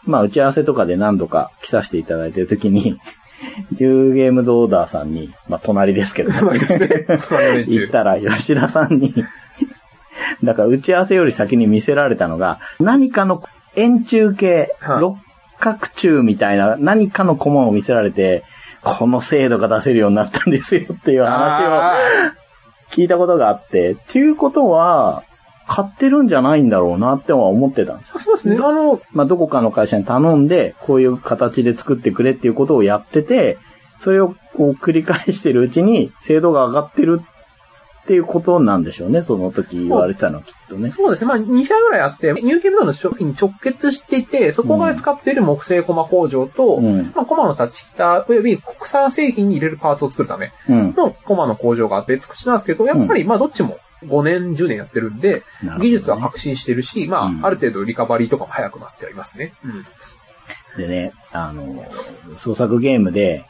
[0.05, 2.99] まあ、打ち合わせとかで何度か来させていただいてるときに、
[3.71, 6.89] ニューゲームズオーダーさんに、まあ、隣ですけど、そうですね。
[7.67, 9.13] 行ったら、吉田さんに、
[10.43, 13.43] だから打ち合わせより先に見せられたのが、何かの
[13.75, 15.01] 円柱形、はい。
[15.01, 15.17] 六
[15.59, 18.43] 角柱みたいな何かのコマを見せられて、
[18.81, 21.93] この精度が出せるようになったんですよっていう話をあ
[22.91, 25.23] 聞いたことがあって、っていうことは、
[25.73, 28.57] 買ってるんじゃないんだろうなっては思ってたんですそうですね。
[28.57, 33.57] あの、まあ、どこかの会社に頼んで、こういう形で作ってくれっていうことをやってて、
[33.97, 40.91] それをこう繰り返してるうちに精度が上がってるっていうことなんでしょうね、その時言われてたのはきっとね。
[40.91, 41.27] そうですね。
[41.27, 47.11] まあ、2社ぐらいあって、ニューゲームドの商品に直結していて、そこが使っている木製コマ工場と、うん。
[47.15, 50.93] まあ、コマの立ち北及び国産製品に入れるパーツを作るためうん。
[50.95, 59.53] のコマの工場が別口なんですけど、やっぱりまあどっちも5年、10年やってるんで、ね技術は革新してるし、まあ、うんある程度リカバリーとかも早くなってはいますね。
[59.65, 59.85] うん。
[60.77, 61.85] でね、あの、
[62.37, 63.45] 創作ゲームで、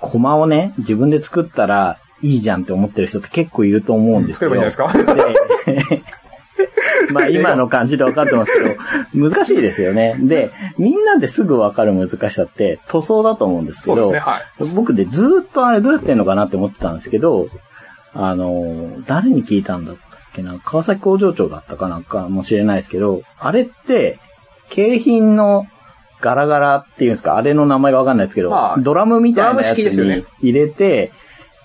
[0.00, 4.54] コマをね、自分で作ったらいいじゃんって思ってる人って結構いると思うんですけど。
[4.70, 6.18] 作ればいいんじゃないですか？
[7.08, 10.16] でまあ今の感じでわかると思うんですけど、難しいですよね。
[10.20, 14.12] で、みんなですぐわかる難しさって塗装だと思うんですけど。
[14.74, 17.48] 僕でずーっとあれどうやってんのかなって思ってたんですけど、
[18.14, 24.18] あの、誰に聞いたんだったっけな、川崎工場長だったかなんかもしれないですけど、あれって、
[24.70, 25.66] 景品の
[26.20, 31.12] ガラガラっていうんですか、あれの名前がわかんないですけど、まあドラムみたいなやつに入れて、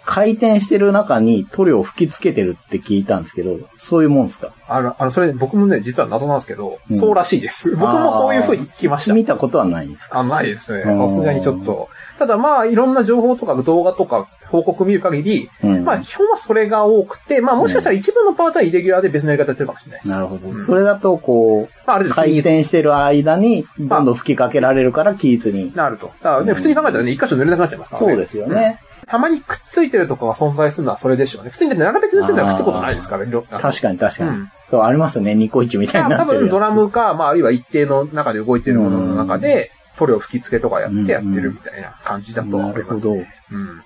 [0.06, 4.54] 回転してる中に塗料を吹き付けてるって聞いたんですけど、そういうもんですか？
[4.68, 7.76] あの、あの、それ僕もね、実は謎なんですけど、うんそうらしいです。
[7.76, 9.14] 僕もそういう風に聞きました。
[9.14, 10.20] 見たことはないんですか？
[10.20, 10.84] あ、ないですね。
[10.86, 11.90] うんさすがにちょっと。
[12.20, 15.84] ただまあ、いろんな情報とか動画とか報告見る限り、うん。
[15.84, 20.10] まあ、基本はそれが多くて、まあ、もしかしたら一部のパーツはイレギュラーで別のやり方やってるかもしれないです。
[20.10, 20.50] なるほど。
[20.50, 25.74] うんそれだと、こう、まあ、ある程度回転してる間に、どんどん吹きかけられるから、均一に。
[25.76, 26.08] なると。
[26.22, 28.08] だからね、うん普通に考えたらね、一箇所濡れなくなっちゃいますからね。
[28.10, 28.80] そうですよね。
[29.06, 31.50] たまにくっついてるとかが存在するのはそれでしょうね。
[31.50, 33.32] 普通に並べて塗ってるのはくっつくことないですからね。
[33.50, 34.30] 確かに確かに。
[34.30, 35.36] うんそう、ありますね。
[35.36, 36.26] ニコイチみたいにな多。
[36.26, 43.30] 分ドラムか、まあ、あるいは一定の中で動いてるものの中で、塗料吹き付けとかやってやってるみたいな感じだとはなるほ思います、ね。
[43.52, 43.58] ど。
[43.58, 43.84] うん。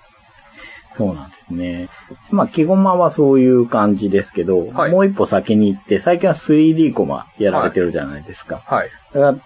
[0.96, 1.88] そうなんですね。
[2.30, 8.62] まあ、木駒はそういう感じですけど、はいもう一歩先に行って、最近は 3D コマやられてるじゃないですか。
[8.64, 8.88] はい。
[9.12, 9.36] それは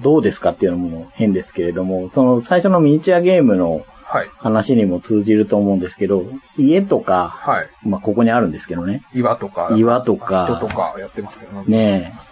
[0.00, 3.84] どうですかっていうのも変ですけれども、その最初のミニチュアゲームのはい。
[4.38, 6.24] 話にも通じると思うんですけど、
[6.56, 7.68] 家とか、はい。
[7.82, 9.02] まあ、ここにあるんですけどね。
[9.14, 11.64] 岩とか、岩とか人とかやってますけどね。
[11.66, 12.30] ねえ。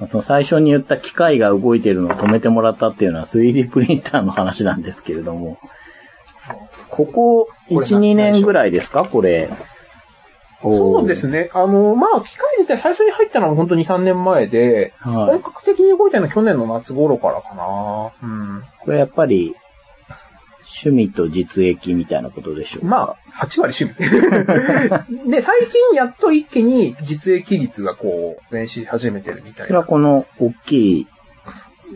[0.00, 5.58] まあその最初に言った機械が動いてるのを止めてもらったっていうのは 3D プリンターの話なんですけれども、
[6.88, 9.04] こここれ1、2年ぐらいですか？
[9.04, 9.48] これ。
[10.60, 11.44] そうですね。
[11.44, 11.50] ね。
[11.54, 18.12] あの、まあ、機械自体最初に入ったのは本当に3年前で、は本格的に動いたのは去年の夏頃からかな。
[18.22, 18.58] うん。
[18.58, 18.84] い。
[18.84, 19.54] これやっぱり、
[20.84, 22.86] 趣味と実益みたいなことでしょうか？
[22.88, 23.94] まあ、8割趣味。
[25.30, 29.66] で、最近やっと一気に実益率がこう、前進し始めてるみたいな。
[29.66, 31.06] それはこの大きい、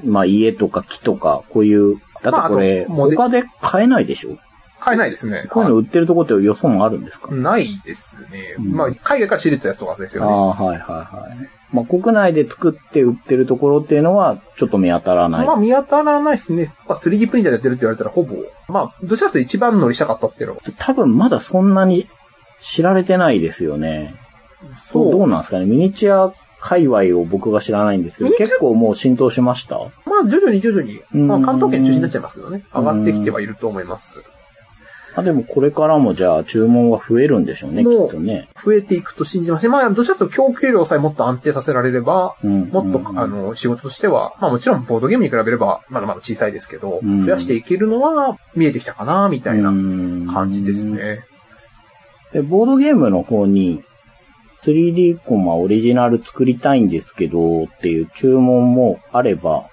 [0.04, 4.36] まあ家とか木とか、こういう、だってこれ、まあ他で買えないでしょ？
[4.82, 5.46] 買えないですね。
[5.50, 8.56] こういうの売ってるとこって予想もあるんですか、ないですね。
[8.58, 10.30] うんまあ、海外から仕入れてたやつとかですよね。
[10.30, 11.48] ああ、はいはいはい。
[11.72, 15.46] まあ国内で作って売ってるところっていうのは、ちょっと見当たらない。
[15.46, 16.74] まあ見当たらないですね。
[16.88, 18.36] まあ 3D プリンターでやってるって言われたらほぼ。
[18.68, 20.62] まあ、どちらかというと一番乗りしたかったっていうのは。
[20.78, 22.08] 多分まだそんなに
[22.60, 24.14] 知られてないですよね。
[24.90, 25.64] そう、どうなんですかね？
[25.64, 29.78] ミニチュア界隈を僕が知らないんですけど、ミニチュア結構もう浸透しました？
[29.78, 32.64] まあ、徐々に徐々に、うんまあ、関東圏中心になっちゃいますけどね。
[32.74, 34.16] 上がってきてはいると思います。
[35.14, 38.48] あ、でもこれからもじゃあ注文は増えるんでしょうね、きっとね。
[38.64, 50.86] 増えていくと信じますし、まあ、どちらかというと供給量さえもっと安定させられれば、うんもっと、うんあの、仕事としては、まあもちろんボードゲームに比べれば、まだまだ小さいですけど、うん増やしていけるのは見えてきたかな、みたいな感感じです。
[50.86, 51.24] ね。
[52.32, 53.82] で、ボードゲームの方に
[54.62, 59.68] 3D コマオリジナル作りたいんですけどっていう注文もあれば、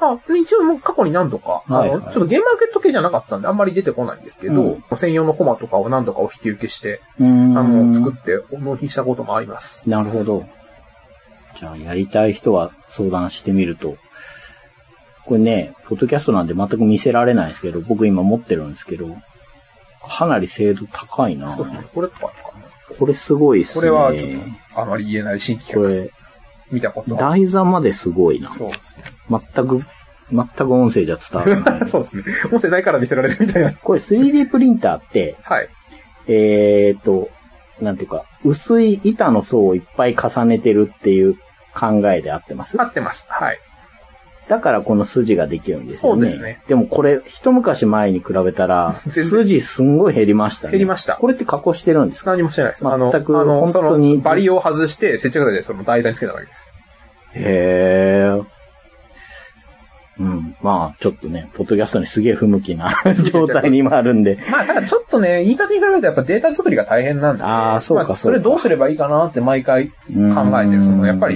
[0.00, 9.88] あ、一応もう過去に何度か、はいはいあの、ちょっとゲームマーケット系じゃなかったんで、あんまり出てこないんですけど、うん専用のコマとかを何度かお引き受けして、あの、作って納品したこともあります。
[9.88, 10.46] なるほど。
[11.56, 13.96] じゃあ、やりたい人は相談してみると。
[15.24, 19.16] これね、ポッドキャストなんで全く見せられないですけど、僕今持ってるんですけど、
[20.06, 21.86] かなり精度高いなそうですね。
[21.94, 22.96] これとかかな。
[22.98, 23.74] これすごいっすね。
[23.74, 24.30] これはちょっ
[24.74, 26.13] と、あまり言えない新規企これ、画
[26.74, 27.20] 見たことは。
[27.20, 28.50] 台座まですごいな。
[28.52, 29.04] そうですね。
[29.30, 29.82] 全く、
[30.32, 31.88] 全く音声じゃ伝わらない。
[31.88, 32.22] そうですね。
[32.52, 33.72] 音声ないから見せられるみたいな。
[33.72, 35.68] これ 3D プリンターって、はい。
[36.26, 37.30] えーっと、
[37.80, 41.34] なんていうか、薄い板の層をいっぱい重ねてるっていう
[41.74, 42.80] 考えで合ってます？
[42.80, 43.26] 合ってます。
[43.28, 43.58] はい。
[44.48, 46.22] だからこの筋ができるんですよね。
[46.22, 50.72] そうですねでもこれ、一昔前に比べたら、 筋すんごい減りましたね。
[50.72, 52.32] 減りましたこれって加工してるんですか？
[52.32, 52.84] 何もしてないです。
[52.84, 52.90] 全
[53.24, 56.66] くあの、本そ当にの、バリを外して、接着剤でその台座につけただけです。
[57.34, 58.44] へー。
[60.16, 60.56] うん。
[60.62, 62.88] まあ、ちょっとね、ポッドキャストにすげえ不向きな
[63.32, 64.38] 状態にもあるんで。
[64.48, 67.42] まあ、ただちょっとね、言い方に比べるとやっぱデータ作りが大変なんで。
[67.42, 69.92] あーそうかまあそうかそれどうすればいいかなって毎回考
[70.62, 70.82] えてる。
[70.84, 71.34] その、やっぱり、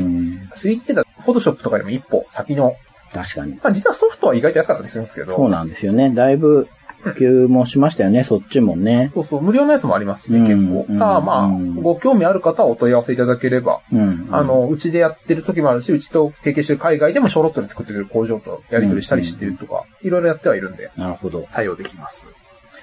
[0.55, 2.77] 3D データ、フォトショップとかよりも一歩先の、
[3.13, 3.53] 確かに。
[3.63, 5.35] まあ実はソフトは意外と安かったりするんですけど。
[5.37, 6.11] そうなんですよね。
[6.11, 6.69] だいぶ
[7.01, 9.13] 普及もしましたよね、そっちもね。
[9.15, 10.87] そうそう、無料のやつもありますしね、うん結構。
[10.89, 14.29] うんただまあ、うんご興味ある方はお問い合わせいただければ、うん。
[14.33, 21.47] あ、の、うちでやってる時もあるし、うちと提携してる海外でもショロットで作ってる工場とやり取りしたりしてるとか、いろいろやってはいるんで、なるほど。
[21.53, 22.29] 対応できます。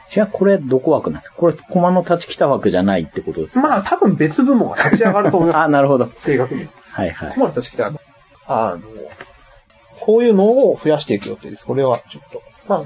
[0.08, 1.36] じゃあこれどこ枠なんですか？
[1.36, 3.62] これ、コマの立ち北枠じゃないってことですか？
[3.62, 5.58] まあ、多分別部門が立ち上がると思います。
[5.66, 6.10] あ、なるほど。
[6.16, 6.70] 正確に。
[6.92, 7.32] はいはい。
[7.34, 7.92] 困る立ち来た
[8.48, 8.80] あの、
[10.06, 11.66] こういうのを増やしていく予定です。
[11.66, 12.44] これはちょっと。
[12.68, 12.86] ま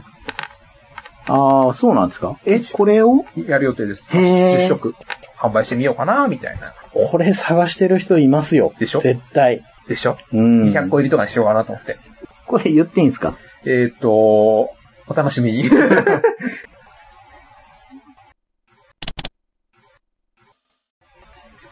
[1.27, 2.39] ああ、そうなんですか？
[2.45, 3.25] えこれを？
[3.37, 4.05] あ、やる予定です。
[4.09, 4.95] へー10色
[5.37, 6.73] 販売してみようかな、みたいな。
[6.93, 8.73] これ探してる人いますよ。
[8.79, 9.01] でしょ？
[9.01, 9.61] 絶対。
[9.87, 10.17] でしょ？
[10.31, 10.69] うん。
[10.71, 11.97] ?200 個入りとかにしようかなと思って。
[12.47, 13.35] これ言っていいんですか？
[13.65, 14.69] えっ、と、お
[15.13, 15.63] 楽しみに。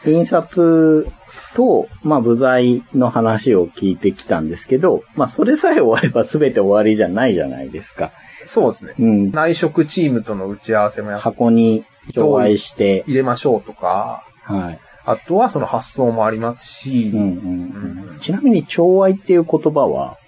[0.04, 1.08] 印刷
[1.54, 8.12] と、まあ、部材の話を聞いてきたんですけど、まあ、それさえ終われば全て終わりじゃないじゃないですか。
[8.46, 8.94] そうですね。
[8.98, 9.30] うん。
[9.30, 14.78] 内職チームとの打ち合わせもやっ箱に上愛して、入れましょうとか、はい。
[15.04, 20.18] あとはその発想もありますし、うんうんうん、ちなみに、調愛っていう言葉は、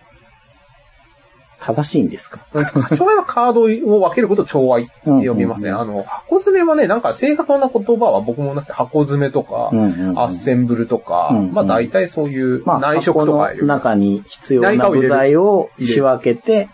[1.63, 2.41] 正しいんですか？
[2.97, 3.63] 調愛はカード
[3.95, 5.71] を分けることを調愛って読みますね。
[5.71, 16.69] うんうんあの、箱詰めはね、なんか正確な言葉は僕もなくて箱詰めとか、うんうんうんアッセンブルとか、うんうんまあ大体そういうまあ、内職とか箱の中に必要な部内貨を入れる材を仕分けて、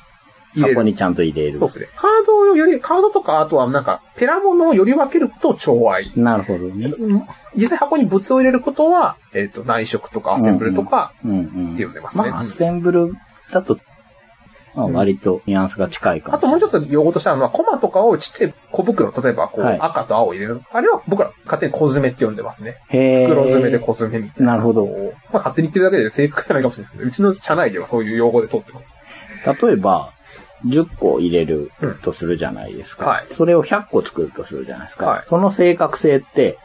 [0.60, 1.58] 箱にちゃんと入れる。
[1.58, 1.88] そうですね。
[1.96, 6.12] カードをより、カードとか、あとはなんか、ペラモノをより分けることを調愛。
[6.16, 6.86] なるほどね。
[6.98, 7.22] うん
[7.54, 12.30] 実際箱に物を入れることは、えっ、と、内職とかアッセンブルとかうんうんって呼んでますね。
[12.30, 13.14] まあ、アッセンブル
[13.52, 13.78] だと、
[14.76, 20.60] まあ、割とニュアンスが近いかもあともうちょっと用語としては、まあ、コマとかをちっちゃい小袋、例えばこう、はい赤と青を入れる。
[20.70, 22.76] あれは僕ら勝手に小詰めって呼んでますね。
[22.88, 24.52] へー袋詰めで小詰めみたいな。
[24.52, 24.86] なるほど。
[24.86, 28.98] まあ、勝手に言ってるだけで正確じゃないかもしれないですけど、うちの社内ではそういう用語で通ってます。
[29.62, 30.12] 例えば、
[30.66, 31.70] 10個入れる
[32.02, 33.04] とするじゃないですか。
[33.04, 35.06] うんはいそれを100個作るとするじゃないですか。
[35.06, 36.58] はいその正確性って、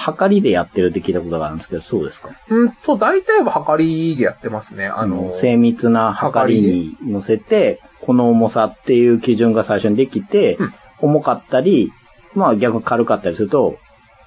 [0.00, 2.30] 測りでやってるって聞いたことがあるんですけど、そうですか？
[2.48, 4.86] うんと、大体は測りでやってますね。
[4.86, 11.92] あの、精密な測りに乗せて、この重さっていう基準が最初にできて、うん重かったり、
[12.34, 13.78] まあ逆に軽かったりすると、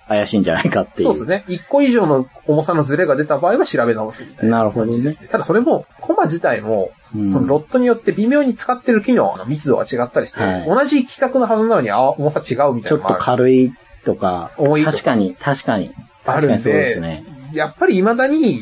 [0.07, 1.09] 怪しいんじゃないかっていう。
[1.09, 1.43] そうですね。
[1.49, 5.27] 1個以上の重さのズレが出た場合は調べ直すみたいななるほどね感じですね。
[5.27, 15.93] ただそれも、コマ自体も、うんそのロットによって微妙に使ってる機能の密度が違ったりして、はい同じ規格のはずなのにあ重さ違うみたいちょっと軽いとか、重い確かに、確かに。
[16.25, 17.25] あるんでそうですね。
[17.53, 18.61] やっぱり未だに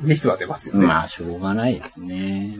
[0.00, 0.86] ミスは出ますよね。
[0.86, 2.56] まあ、しょうがないですね。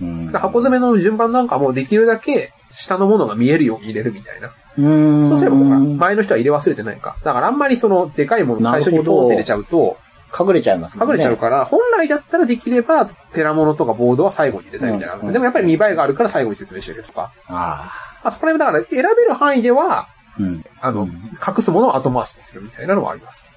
[0.00, 0.26] うん。
[0.32, 4.52] 箱詰めの順番なんかもできるだけ下のものが見えるように入れるみたいな。
[4.78, 4.88] う
[5.22, 5.28] ん。
[5.28, 7.16] そうすればほら、前の人は入れ忘れてないか。
[7.24, 9.96] だからあんまりそのでかいものを最初にポンって入れちゃうと、
[10.38, 11.04] 隠れちゃいますね。
[11.04, 17.32] 隠れちゃうから、本来だったらできれば、ペラモノとかボードは最後に入れたいみたいなのがあるんですようんでもやっぱり見栄えがあるから最後に説明してるとか。
[17.48, 17.92] あ
[18.24, 20.08] あそこら辺だから選べる範囲では、あ。
[20.38, 20.64] うん。
[20.80, 21.08] あの、うん
[21.46, 23.50] 隠すものを後回しにするみたいなのはあります。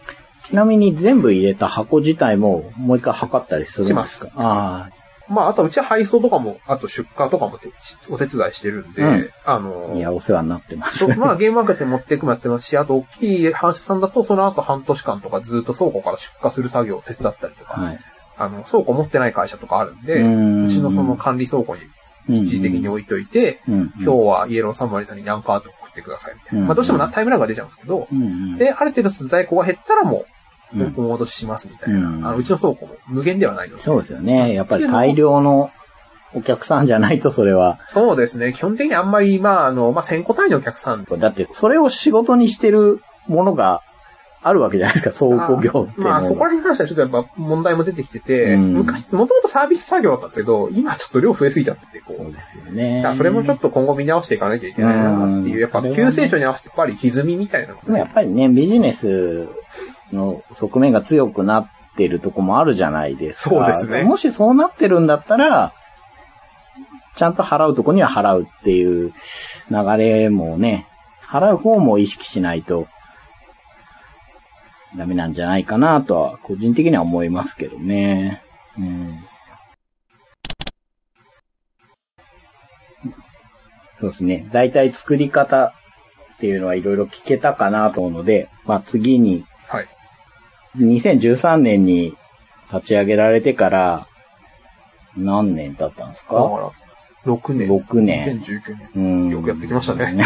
[0.45, 4.25] ちなみに全部入れた箱自体ももう一回測ったりするんですか？
[4.27, 4.89] しますあ
[5.27, 7.69] まあ、あとはうちは配送とかも、あと出荷とかもて
[8.09, 11.07] お手伝いしてるんで、うんあのあ、いや、お世話になってます。
[11.19, 17.99] まあ、ゲームマーケットに持っていくもやってますし、あと、大きい反射さんだと、その後半年間とかずっと倉庫から出荷する作業を手伝ったりとか、はい。
[18.37, 21.81] あの、倉庫持ってない会社とかあるんで、うんうちのその管理倉庫に
[22.45, 26.61] 一時的に置いといて、うん、今日はイエローサンマリーさんに何カート送ってくださいみたいな。
[26.61, 30.25] うんまあ、どうしてもなタイムラグが出ちゃうんですけど、うんうん、で、ある程度在庫が減ったらもう、
[30.77, 31.99] うんお戻ししますみたいな。
[31.99, 33.83] うんあのうちの倉庫も無限ではないので。
[33.83, 34.53] そうですよね。
[34.53, 35.71] やっぱり大量の
[36.33, 37.79] お客さんじゃないとそれは。
[37.87, 38.51] そうですね。
[38.51, 43.83] 基本的にあんまり、まあ、あの、まあ、1000個単位のお客さんだって、それを仕事にしてるものが
[44.47, 52.17] あるわけじゃないですか、倉庫業っていうのまあ、そこら辺に関してはちょっとやっぱ問題も出てきてて、うん昔、もともとサービス作業だったんですけど、今ちょっと量増えすぎちゃってて、こう。
[52.17, 53.03] そうですよね。
[53.15, 59.49] それもちょっと今後見直していかなきゃいけないなっていうう、んやっぱ急成長に合わせてやっぱり歪みみたいなのでもやっぱりね、ビジネス
[60.13, 61.67] の側面が強くなっ
[61.97, 63.55] てるとこもあるじゃないですか。
[63.55, 65.73] そうですねもしそうなってるんだったら、
[67.15, 69.11] ちゃんと払うとこには払うっていう
[69.71, 70.87] 流れもね、
[71.25, 72.87] 払う方も意識しないと
[74.97, 78.41] ダメなんじゃないかなとは、個人的には思いますけどね。
[78.79, 79.19] うん。
[83.99, 84.49] そうですね。
[84.51, 85.73] だいたい作り方
[86.35, 89.87] っていうのはいろいろ聞けたかなと思うので、まあ次に、はい。
[90.77, 92.15] 2013年に
[92.71, 94.07] 立ち上げられてから、
[95.15, 96.71] 何年経ったんですだか、から
[97.25, 97.69] 6年。
[97.69, 98.39] 6年。
[98.39, 98.89] 2019年。
[98.95, 100.25] うんよくやってきましたね。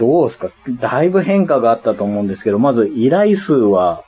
[0.00, 0.50] どうですか？
[0.80, 4.02] だいぶ変化があったと思うんですけど、まず依頼数は、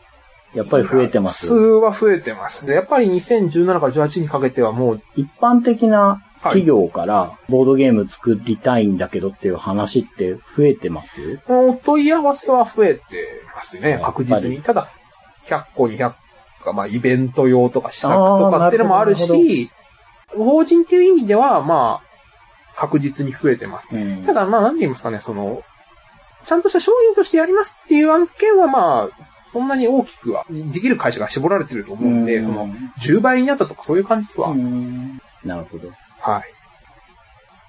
[0.55, 1.47] やっぱり増えてます？
[1.47, 2.67] 数は増えてます。
[2.67, 11.39] で、やっぱり2017から18にかけてはもう、一般的な企業からボードゲーム作りたいんだけどっていう話って増えてます？
[11.47, 13.01] お問い合わせは増えて
[13.55, 14.61] ますね確実に。
[14.63, 14.89] ただ、
[15.47, 16.13] 100個、200
[16.65, 19.71] 個、まあ、イベント用とか試作とかっていうのもあるあーなるし、
[20.37, 22.13] 法人っていう意味では、まあ、
[22.77, 23.89] 確実に増えてます。
[23.93, 24.25] うん。
[24.25, 25.63] ただ、まあ、なんて言いますかね、その、
[26.45, 29.09] ちゃんとした商品としてやりますっていう案件は、まあ、
[29.53, 32.69] そんなに大きくは、できる会社が絞られてると思うんで、うんその、
[33.01, 35.89] 10倍になったとかそういう感じでは、うんなるほど。
[36.21, 36.43] はい。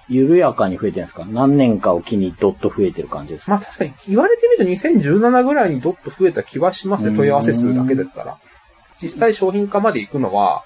[0.09, 1.25] 緩やかに増えてるんですか？
[1.25, 3.51] 何年かを機にドッと増えてる感じですか？
[3.51, 8.37] まあ確かに言われてみると2017ぐらいにどっと増えた気はしますね、うん問い合わせ数だけだったら。
[9.01, 10.63] 実際商品化まで行くのは、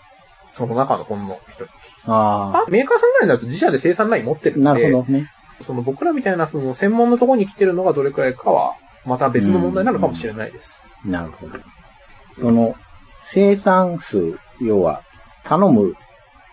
[0.51, 1.65] その中のほんの一人。
[2.11, 5.31] ああメーカーさんぐらいになると自社で生産ライン持ってるあ、んで、なるほどね。
[5.61, 8.73] その僕らみたいなその専門のところに来てるのがどれくらいかは、
[9.05, 10.83] また別の問題なのかもしれないです。
[11.05, 11.57] なるほど。
[12.39, 12.75] その、
[13.25, 15.01] 生産数、要は、
[15.43, 15.95] 頼む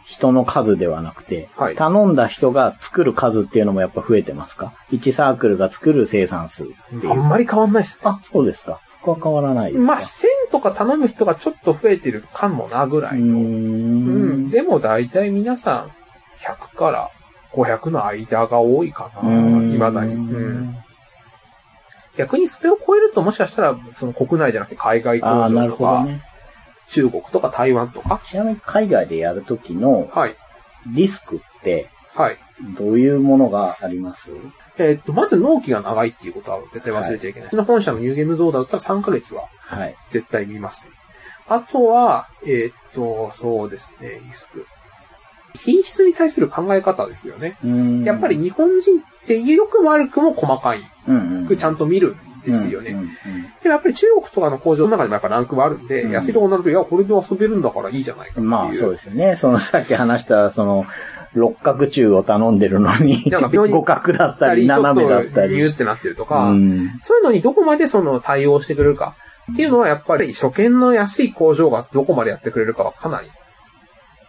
[0.06, 6.64] 人の数ではなくて、はい頼んだ人が作る数っていうのもやっぱ増えてますか ?1 サークルが作る生産数。
[7.08, 8.02] あんまり変わんないですね。
[8.04, 8.80] あ、そうですか。
[8.88, 9.92] そこは変わらないですか？
[9.92, 13.38] まあ、1000とか頼む人がちょっと増えてるかもなぐらいの。
[13.38, 14.50] ん。
[14.50, 15.90] でも大体皆さん、
[16.40, 17.10] 100から
[17.54, 19.22] 500の間が多いかな。
[19.22, 20.14] 未だに。
[20.14, 20.76] うん。
[22.16, 26.22] 逆にそれを超えるともしかしたら、その国内じゃなくて海外工場とか、ね。
[26.88, 28.20] 中国とか台湾とか？
[28.24, 30.36] ちなみに海外でやるときのはい。
[30.86, 32.38] リスクってはい。
[32.78, 34.30] どういうものがあります？
[34.76, 37.48] えーっと、まず納期が長いっていうことは絶対忘れちゃいけない。
[37.48, 39.96] うちの本社のニューゲームゾーダだったら3ヶ月ははい。
[40.08, 40.88] 絶対見ます。
[41.48, 44.66] あとは、えーっと、そうですね、リスク。
[45.56, 47.56] 品質に対する考え方ですよね。
[48.04, 51.56] やっぱり、日本人って良くも悪くも細かいうんうん。
[51.56, 52.90] ちゃんと見るんですよね。
[53.62, 58.46] でもやっぱり中国とかの工場の中にもやっぱランクはあるんで、うん安いところになると、いや、これで遊べるんだからいいじゃないかっていう。
[58.46, 59.36] まあそうですよね。
[59.36, 60.86] そのさっき話した、その、
[61.34, 65.56] 六角中を頼んでるのに、なんか五角だったり、斜めだっとたり。
[65.56, 69.16] ニューってなってるとか、うんそういうのにどこまでその対応してくれるか
[69.52, 73.28] っていうのはやっぱり初見の安い工場がどこまでやってくれるかはかなり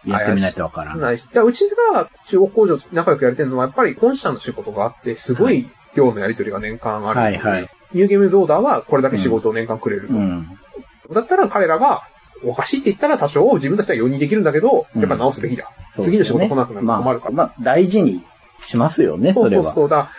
[0.06, 1.18] やってみないとわからない。
[1.32, 7.20] だうちが中国工場と仲良くやれてるのはやっぱり本社の仕事があって、すごい量のやり取りが年間ある。
[7.20, 7.68] はいはい。
[7.92, 10.14] ニューゲームズオーダーはこれだけ仕事を年間くれると。
[10.14, 10.48] うん。
[11.12, 12.02] だったら彼らが、
[12.44, 15.70] おかしいって言ったら多少自分たちは容認できるんだけど、うんやっぱ直すべきだ。
[15.94, 17.34] そう次の仕事来なくなると困るから。
[17.34, 18.22] まあ、まあ、大事に
[18.60, 19.50] しますよね、そそう。
[19.50, 20.10] そうそうだ。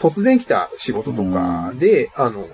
[0.00, 2.46] 突然来た仕事とかで、あの、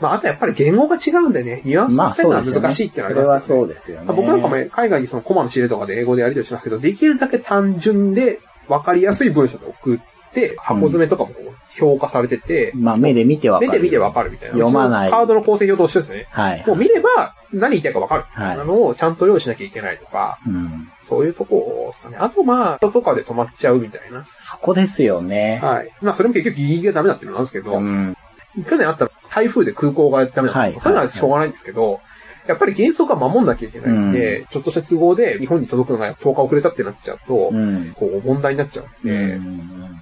[0.00, 2.60] まあ、あとやっぱり言語が違うんでね、ニュアンスまあを伝えるのは。
[2.60, 3.40] 難しいってのはありますよね。
[3.40, 4.04] それはそうですよね。
[4.06, 9.98] まあ僕なんかも海外にそのコマの仕入れとかで英語でやり取りしますけど、できるだけ単純で分かりやすい文章で送っ
[10.32, 13.70] て、箱詰めとかもこう評価されてて、まあ目で見てわかる。
[13.72, 14.54] 目で見て分かるみたいな。
[14.54, 16.26] 読まないカードの構成表としてですね。
[16.30, 16.64] はい。
[16.66, 18.24] もう見れば何言いたいか分かる。
[18.30, 20.90] はいなのをちゃんと用意しなきゃいけないとか、うん。
[21.00, 22.18] そういうとこですかね。
[22.20, 24.24] あとまあ、人とかで止まっちゃうみたいな。
[24.38, 25.60] そこですよね。
[25.62, 25.90] はい。
[26.02, 28.16] まあそれも結局ギリギリがダメだっていうのなんですけど、うん。
[28.64, 32.00] 去年あった台風で空港がダメだったそういうのはしょうがないんですけど、
[32.46, 37.92] やっぱり原則は守んなきゃいけないんで、ちょっとした都合で日本に届くのが10日遅れたってなっちゃうと、うん。
[37.94, 40.00] こう問題になっちゃうんで、うん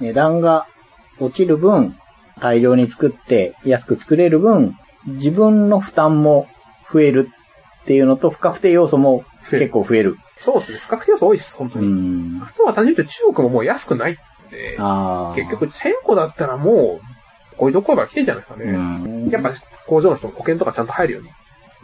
[0.00, 0.66] 値段が
[1.18, 1.96] 落ちる分、
[2.40, 6.48] 大量に作って安く作れる分、自分の負担も
[6.90, 7.28] 増える
[7.82, 10.16] っていうのと、不確定要素も結構増える。
[10.38, 10.78] そうですね。
[10.78, 12.38] 不確定要素多いです、本当うに。
[12.38, 12.42] ん。
[12.42, 14.16] あとは単純に言うと中国ももう安くないん
[14.50, 14.78] で。
[15.36, 17.09] 結局1000個だったらもう、
[17.60, 18.72] こういうとこから来てんじゃないですかね。
[18.72, 19.52] うん、やっぱ
[19.86, 21.28] 工場の人も保険とかちゃんと入るように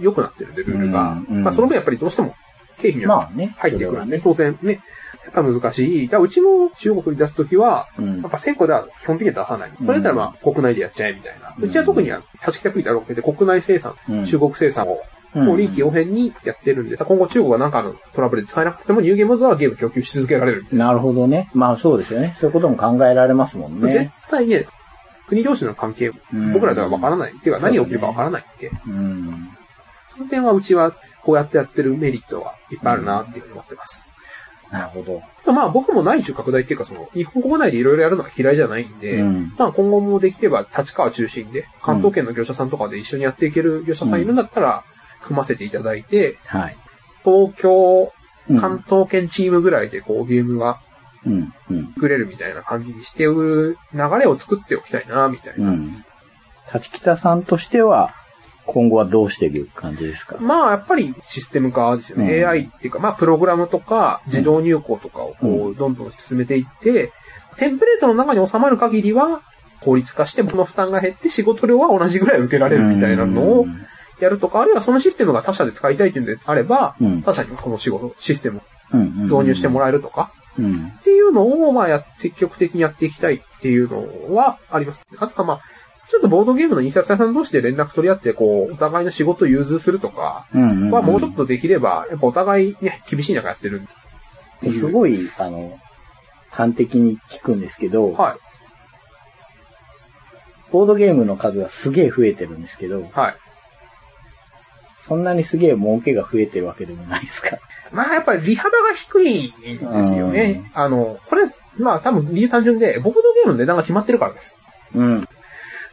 [0.00, 1.20] 良くなってるんで、ルールが。
[1.28, 2.34] まあその分やっぱりどうしても
[2.78, 3.30] 経費には。
[3.58, 4.80] 入ってくるんで、当然ね、
[5.24, 6.08] やっぱ難しい。
[6.08, 9.70] じゃあうちも中国に出すときは、うんやっぱ1000個では基本的には出さない。
[9.70, 11.54] これだったらまあ国内でやっちゃえみたいな。
[11.60, 14.98] うちは特には立ち北国であるわけで国内生産、うん中国生産を
[15.34, 20.66] うんもう臨機応変にやってるんで、今後中国がなんかのトラブルで使えなくてもニューゲームズはゲーム供給し続けられる。
[20.72, 21.50] なるほどね。
[21.52, 22.32] まあそうですよね。
[22.36, 24.12] そういうことも考えられますもん絶ね。
[24.30, 24.66] 対ね、
[25.28, 27.32] 国同士の関係、うん僕らでは分からない。
[27.32, 29.50] っていうか何が起きるか分からないんで、うん。
[30.08, 34.06] その点はうちはこうやってやってるメリットはいっぱいあるなっていうふうに思ってます。
[34.70, 35.52] なるほど。
[35.52, 39.54] まあ僕も内需拡大っていうかその、日本国内でいろいろやるのは嫌いじゃないんで、うん。
[39.58, 44.84] まあ今後もできれば立川中心で、関東圏の業者さんとかで一緒にやっていける業者さんいるんだったら、
[45.22, 46.76] 組ませていただいて、はい。
[47.24, 50.80] 東京、うん関東圏チームぐらいでこうゲームが
[51.26, 51.52] うん。
[51.70, 51.92] うん。
[51.94, 55.70] 作れるみたいな感じにしてる流れを作っておきたいな、みたいな。
[55.70, 56.04] うん。
[56.72, 58.12] 立北さんとしては、
[58.64, 60.38] 今後はどうしていく感じですか？
[60.40, 62.40] まあ、やっぱりシステム化ですよね。
[62.40, 67.12] うん AI っていうか、まあ、プログラムとか自動入稿とかをこうう、どんどん進めていって、
[67.56, 69.42] テンプレートの中に収まる限りは、
[69.82, 73.66] 効率化して僕の負担が減って仕事量は同じぐらい受けられるみたいなのを
[74.20, 78.62] やるとか、あるいはそのシステムが他社で使いたいっていうんであれば、うん他社にもその仕事、システム
[78.92, 80.92] 導入してもらえるとか、うん。
[80.98, 85.02] っていうのを、まあ、や、積極的にやっていきたいっていうのはあります。
[85.18, 85.60] あとはまあ、
[86.08, 90.46] ちょっとボードゲームの印刷屋さん同士で連絡取り合って、こう、お互いの仕事を融通するとか。
[90.92, 94.70] はもうちょっとできれば、やっぱお互いね、厳しい中やってるって。
[94.70, 95.78] すごい、あの、
[96.50, 98.38] 端的に聞くんですけど、はい。
[100.70, 103.36] ボードゲームの数がすげえ増えてるんですけど、はい。
[104.98, 107.58] そんなにすげえ儲けが増えてるわけでもないですか？
[107.92, 110.70] まあやっぱり利幅が低いんですよね。
[110.74, 111.44] あの、これ、
[111.78, 114.58] まあ多分理由単純で、ボードゲームの値段が決まってるからです。
[114.94, 115.28] うん。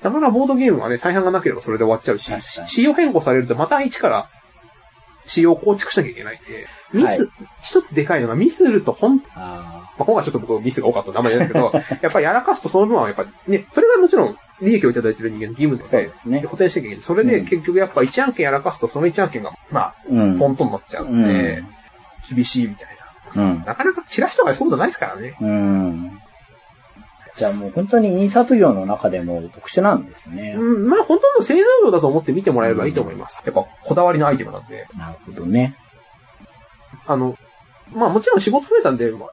[0.02, 2.30] だからボードゲームはね、再販がなければそれで終わっちゃうし
[2.68, 4.30] 仕様変更されるとまた一から
[5.26, 7.30] 仕様を構築しなきゃいけないんで、ミス、は
[7.62, 16.42] 一つでかいのがミスるとほん、まああ、今回ちょっと僕ミスが多かったんであんまり言えないですけど、やっぱりやらかすとその分はやっぱね、それがもちろん利益をいただいてる人間の義務あ、で、そうですね。
[16.42, 17.02] 補填しなきゃいけない。
[17.02, 20.38] それでうん結局やっぱ1案件やらかすとその1案件が、まあ、うん。
[20.38, 21.64] トントンになっちゃうんで、
[22.30, 22.88] 厳しいみたい
[23.36, 23.44] な。
[23.44, 23.64] うん。
[23.66, 25.38] なかなかチラシとかでそういうことないですからね。
[25.40, 26.20] うん。
[27.36, 30.56] じゃあもう本当に印刷業の中でも特殊なんですね。
[30.58, 33.42] うん、まあ本当の製造業だと思って見てもらえればいいと思います。
[33.44, 34.86] やっぱこだわりのアイテムなんで。
[34.98, 35.76] なるほどね。
[37.08, 37.38] あの、
[37.92, 39.32] まあもちろん仕事増えたんで、儲か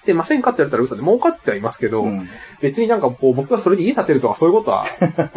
[0.00, 2.28] ってませんかって言われたら嘘で儲かってはいますけど、うん。
[2.60, 4.84] 別になんかこう僕がそれで家建てるとかそういうことは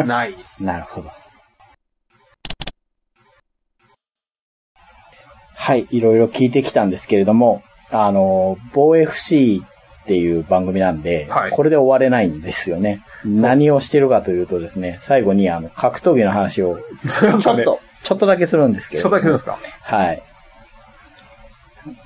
[0.04, 0.64] ないです。
[0.66, 1.12] なるほど。
[5.64, 9.62] はい、いろいろ聞いてきたんですけれども、あの、防 FC
[10.03, 13.03] っていう番組なんで、はいこれで終われないんですよね。
[13.24, 16.80] 何をしてるかというとですね、最後にあの、格闘技の話を
[17.39, 19.16] ちょっと、ちょっとだけするんですけれ初ども。
[19.18, 19.59] 代なんですか？
[19.82, 20.24] はい。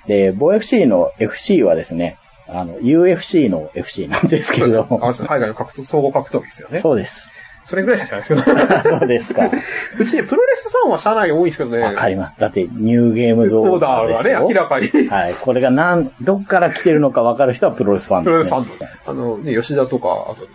[0.08, 2.18] で、防 FC の FC はですね、
[2.50, 5.00] あの、UFC の FC なんですけれども。
[5.02, 6.80] あれですね海外の格闘、総合格闘技ですよね。
[6.82, 7.30] そうです。
[7.66, 9.00] それぐらいしか知らないですけど。
[9.00, 9.50] そうですか。
[10.00, 11.80] うちね、プロレスファンは社内多いんですけどね。
[11.80, 12.36] わかります。
[12.38, 14.48] だって、ニューゲームズオーオーダーがね。
[14.48, 14.88] 明らかに。
[15.08, 15.34] はい。
[15.34, 18.62] これがなん、どっから来てるのかわかる人はプロレスファンプロレです、ね。
[18.62, 19.10] スファンです。
[19.10, 20.48] あのね、吉田とか、あと、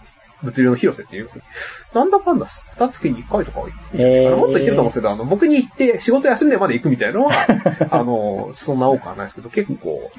[0.43, 1.29] 物流の広瀬っていう。
[1.93, 7.33] なんだかんだ、二月に一回とかは行くんじゃないかなえーもっと行けると思うんですけど、あの、僕に行って仕事休んでまで行くみたいなのは、
[7.91, 10.11] あの、そんな多くはないですけど、結構行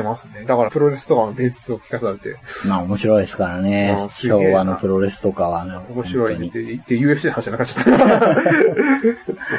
[0.00, 0.44] ってますね。
[0.44, 2.36] だからプロレスとかの伝説を聞かされて、
[2.68, 5.76] まあ面白いですからね昭和のプロレスとかはね。
[5.90, 8.36] 面白い本って言って、UFC の話じゃなかっ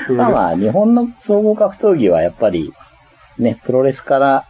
[0.07, 0.13] た。
[0.13, 2.73] まあまあ、日本の総合格闘技はやっぱり、
[3.38, 4.45] ね、プロレスから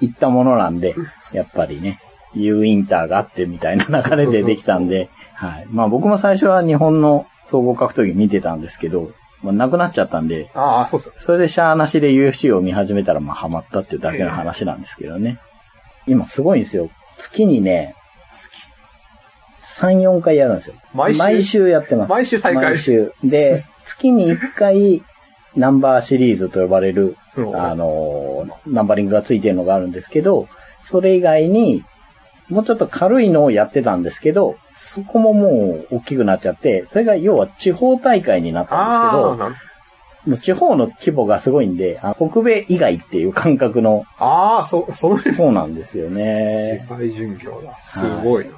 [0.00, 0.94] 行ったものなんで、
[1.32, 2.00] やっぱりね、
[2.34, 5.66] U インターがあってみたいな流れでできたんで、はい。
[5.70, 9.12] まあ僕も最初は日本の総合格闘技見てたんですけど、
[9.42, 11.12] まあなくなっちゃったんで、ああ、そうですよ。
[11.18, 15.38] それでシャーなしで UFC を見始めたらまあハマったっていうだけの話なんですけどね。
[16.06, 16.90] 今すごいんですよ。
[17.18, 17.94] 月にね、
[19.78, 20.74] 3、4回やるんですよ。
[20.92, 21.68] 毎週？
[21.68, 22.10] やってます。
[22.10, 22.64] 毎週大会？
[22.64, 23.12] 毎週。
[23.22, 25.02] で、月に1回
[25.54, 27.16] ナンバーシリーズと呼ばれる、
[27.54, 30.48] あのー、ナンバリングがついてるのがあるんですけど、
[30.80, 31.84] それ以外に
[32.48, 39.58] もうちょっと軽いのをやってたんですけど、そこももう大きくなっちゃって、それが要は地方大会になったんですけど、
[40.26, 46.86] もう地方の規模がすごいんで、あ北米以外っていう感覚の、あー、そ、その世そうなんですよね。
[46.88, 47.76] 界巡業だ。
[47.82, 48.52] すごいな。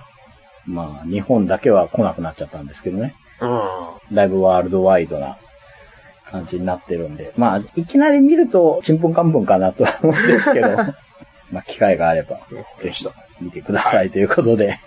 [0.66, 3.14] まあ、日本だけは来なくなっちゃったんですけどね。
[3.40, 3.46] う
[4.12, 4.14] ん。
[4.14, 5.38] だいぶワールドワイドな
[6.26, 7.32] 感じになってるんで。
[7.36, 10.68] まあ、いきなり見ると、ちんぷんかんぷんかなとは思うんですけど、
[11.50, 12.40] まあ、機会があれば、
[12.78, 13.06] ぜひ
[13.40, 14.68] 見てくださいということで。
[14.68, 14.80] はい。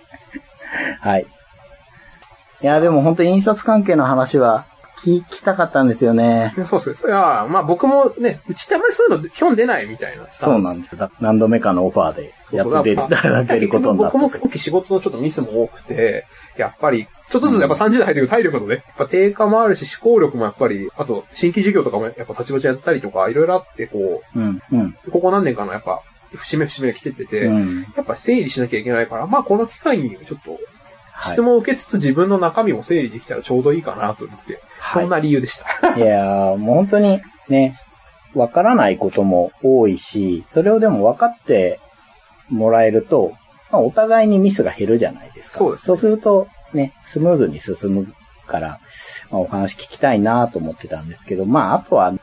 [2.62, 4.64] いや、でも本当印刷関係の話は
[5.04, 6.54] 聞きたかったんですよね。
[6.64, 7.06] そうそうです。
[7.06, 14.18] いや、まあ僕もね、うちってあんまりそういうの基本出ないみたいなそうなんです何度目かのオファーでやっていただけることになってて。
[14.18, 26.00] 僕も今期仕事のちょっとミスも多くて、やっぱり、ちょっとずつやっぱ30代入ってくる体力のね、やっぱ低下もあるし、思考力もやっぱり、あと新規事業とかもやっぱ立ちばちやったりとか、いろいろあって、こうん、うん、う、ここ何年かのやっぱ、
[26.36, 27.82] 節目節目が来てってて、うん。
[27.96, 35.96] やっぱ整理しなきゃいけないから、まあこの機会にちょっとはい質問を受けつつ自分の中身も整理できたらちょうどいいかなと思って、はいそんな理由でした。
[35.96, 37.78] いやー、もう本当にね、
[38.34, 41.80] わからないことも多いし、それをでも分かって
[42.48, 43.32] もらえると、
[43.70, 45.58] まあ、お互いにミスが減るじゃないですか。
[45.58, 48.12] そうですねそうすると、ね、スムーズに進む
[48.46, 48.80] から、
[49.30, 52.14] まあ、お話聞きたいなと思ってたんですけど、まあ、あとは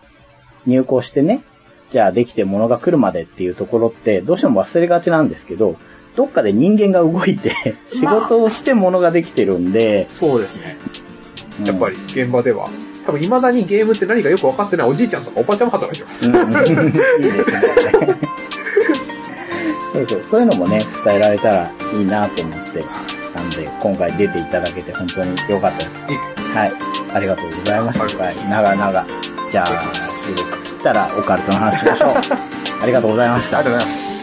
[0.65, 1.43] 入校してね、
[1.91, 5.75] じゃあできて物が来るまでっていうところって、どうしても忘れがちなんですけど、
[6.15, 7.53] どっかで人間が動いて、
[7.87, 10.77] 仕事をして物ができてるんで、そうですね。
[10.95, 12.69] うんやっぱり現場では、
[13.05, 16.27] 多分未だにゲームって何かよく分かってないおじいちゃんとかおばちゃんも働いてます。
[16.27, 17.61] うんいいですね。
[19.93, 22.83] そうそう、そういうのもね、伝えられたらいいなと思って、
[23.35, 26.01] なんで、今回出ていただけて本当に良かったです。
[26.55, 26.71] はい。
[27.13, 28.23] ありがとうございました。
[28.23, 28.35] はい。
[28.49, 29.05] 長々。
[29.51, 32.11] じゃあ、収録切ったらオカルトの話しましょう。
[32.81, 33.59] ありがとうございました。
[33.59, 34.20] ありがとうございます。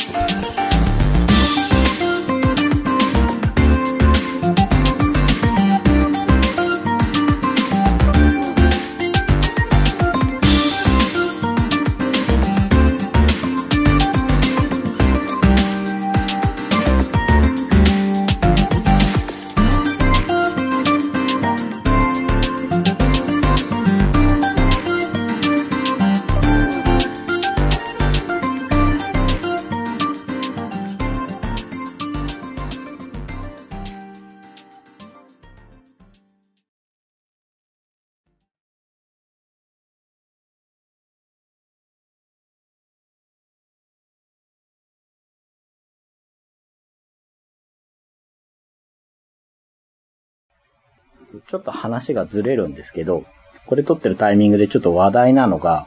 [51.47, 53.25] ちょっと話がずれるんですけど、
[53.67, 55.87] これ撮ってるタイミングでちょっと話題なのが、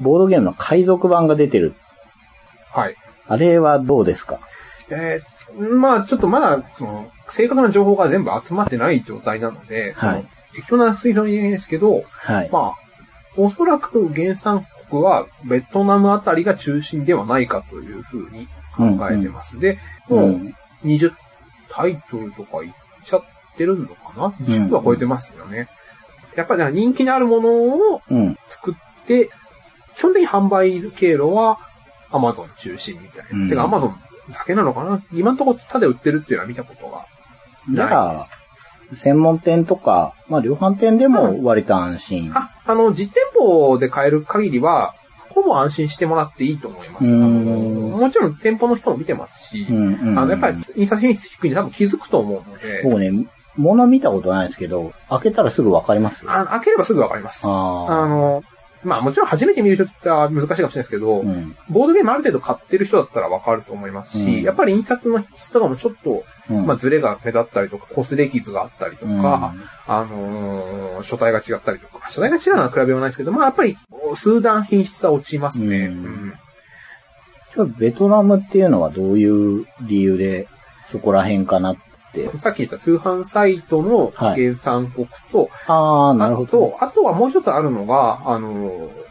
[0.00, 1.74] ボードゲームの海賊版が出てる。
[2.70, 2.96] はい。
[3.28, 4.40] あれはどうですか？
[4.90, 5.36] えー
[5.78, 12.50] まあちょっとまだ、その、正確な情報が全部集まってない状態なので、はい適当な推測に言えないですけど、はい。
[12.50, 12.74] まあ、
[13.36, 19.58] おそらく原産国はベトナムあたりが中心ではないかというふうに考えてます。
[19.60, 19.78] で、
[20.08, 21.12] もう、うん20
[21.68, 22.70] タイトルとかいっ
[23.04, 23.22] ちゃっ
[23.56, 25.68] てるのかな ?10 は超えてますよね。
[26.34, 27.48] やっぱり人気のあるもの
[27.94, 28.36] をうん。
[28.46, 28.74] 作っ
[29.06, 29.30] て、
[29.96, 31.58] 基本的に販売経路は
[32.10, 33.38] Amazon 中心みたいな。
[33.38, 33.92] うんてか Amazon
[34.32, 35.02] だけなのかな？
[35.12, 37.06] 今のところ他で売ってるっていうのは見たことが
[37.72, 38.26] じゃあ
[38.94, 42.32] 専門店とか、まあ量販店でも割と安心。
[42.34, 44.94] あ、あの、実店舗で買える限りは、
[45.30, 47.12] ほぼ安心してもらっていいと思います。
[47.12, 50.18] もちろん店舗の人も見てますし、うんうん。
[50.18, 53.26] あの、やっぱり印刷品質低いんで多分気づくと思うので、僕ね、
[53.56, 56.24] 物見たことないですけど、開けたらすぐわかります？
[56.24, 56.30] よ。
[56.32, 57.46] あの開ければすぐわかります。
[57.46, 58.42] ああの、
[58.84, 61.20] まあもちろん初めて見る人は難しいかもしれないですけど、あ。
[61.20, 61.56] うん。
[61.70, 66.66] ボードゲームある程度買ってる人だったらわかると思いますし、うんやっぱり印刷の質とかもちょっと、うん。
[66.66, 69.54] まあズレが目立ったりとか、擦れ傷があったりとうんか、
[69.86, 73.76] あのー書体が違ったりとか、書体が違うのは比べようがないですけど、まあやっぱり
[74.14, 75.86] 数段品質は落ちますね。
[75.86, 76.34] うんうん
[77.78, 79.24] ベトナムっていうのはどうい
[79.62, 80.46] う理由で
[80.88, 81.85] そこら辺かなって。
[82.36, 86.76] さっき言った通販サイトの原産国と、ああ、なるほど。
[86.80, 89.06] あと、あとはもう一つあるのが、あのー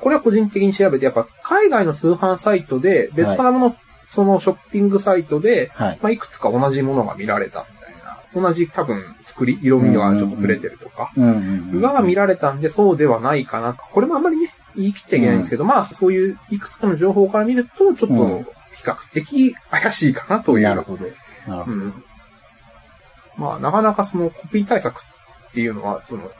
[0.00, 3.76] これは個人的に調べて、やっぱ海外の通販サイトで、ベトナムの
[4.08, 5.98] そのショッピングサイトで、はい。
[6.02, 8.48] まあ、いくつか同じものが見られたみたいな。
[8.48, 11.12] 同じ多分作り、色味がちょっとブレてるとか。
[11.16, 11.80] うんうんうん。
[11.82, 13.74] が見られたんで、そうではないかな。
[13.74, 20.64] これもあんまりね、言い切っちゃいけないんですけど、まあ、そういういくつかの情報から見ると、ちょっうんと比較的怪しいかなという。
[20.64, 21.04] なるほど。
[21.46, 21.76] なるほど。
[21.76, 22.04] うん。
[23.40, 26.30] まあ、なかなかそのコピー対策っていうのは、その、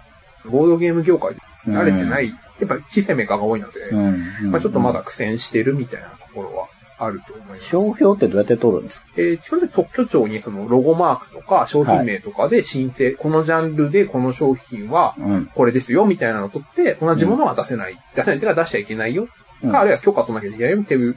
[0.45, 2.35] ボードゲーム業界で慣れてない、や
[2.65, 4.25] っぱ小さいメーカーが多いので、うん。
[4.45, 4.51] うん。
[4.51, 7.65] まあちょっとまだ苦戦してるみたいなところはあると思います。
[7.65, 9.07] 商標ってどうやって取るんですか？
[9.17, 15.47] えー、基本的に特許庁にそのロゴマークとか商品名とかで申請、このジャンルでこの商品はうん。
[15.47, 17.99] これですよみたいなのを取って、同じものは出せない。
[18.15, 19.27] 出せないというか出しちゃいけないよ。
[19.63, 21.17] うんか、あるいは許可取らなきゃいけないよっていう、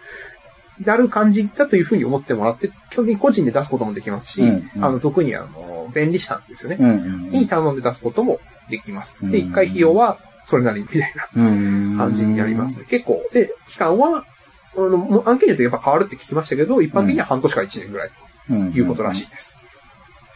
[0.85, 5.47] なる感じだというふうに思ってもらって、基本的に個人で出すこともできますし、うんうんあの、俗にあの、
[5.93, 6.77] 便利士さんですよね。
[6.79, 6.93] うんう
[7.27, 8.39] んに頼んで出すことも
[8.69, 9.17] できます。
[9.21, 11.97] うんで、一回費用はそれなりみたいなうん。
[11.97, 12.85] 感じになりますね。
[12.87, 13.23] 結構。
[13.31, 14.25] で、期間は、
[14.75, 18.11] あの、もう案件によってやっぱ変わるって聞きましたけど、一般的には半年から1年ぐらい
[18.49, 18.73] うん。
[18.73, 19.57] ということらしいです。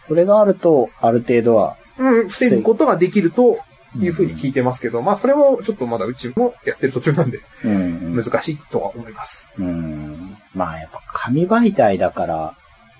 [0.07, 3.59] それがあると、ある程度は、うん、防ぐことができると
[3.99, 8.15] いうふうに聞いてますけど、まあそれもちょっとまだうちもやってる途中なんでうん。
[8.15, 9.51] 難しいとは思います。
[9.57, 10.37] うん。
[10.53, 12.55] まあやっぱ紙媒体だから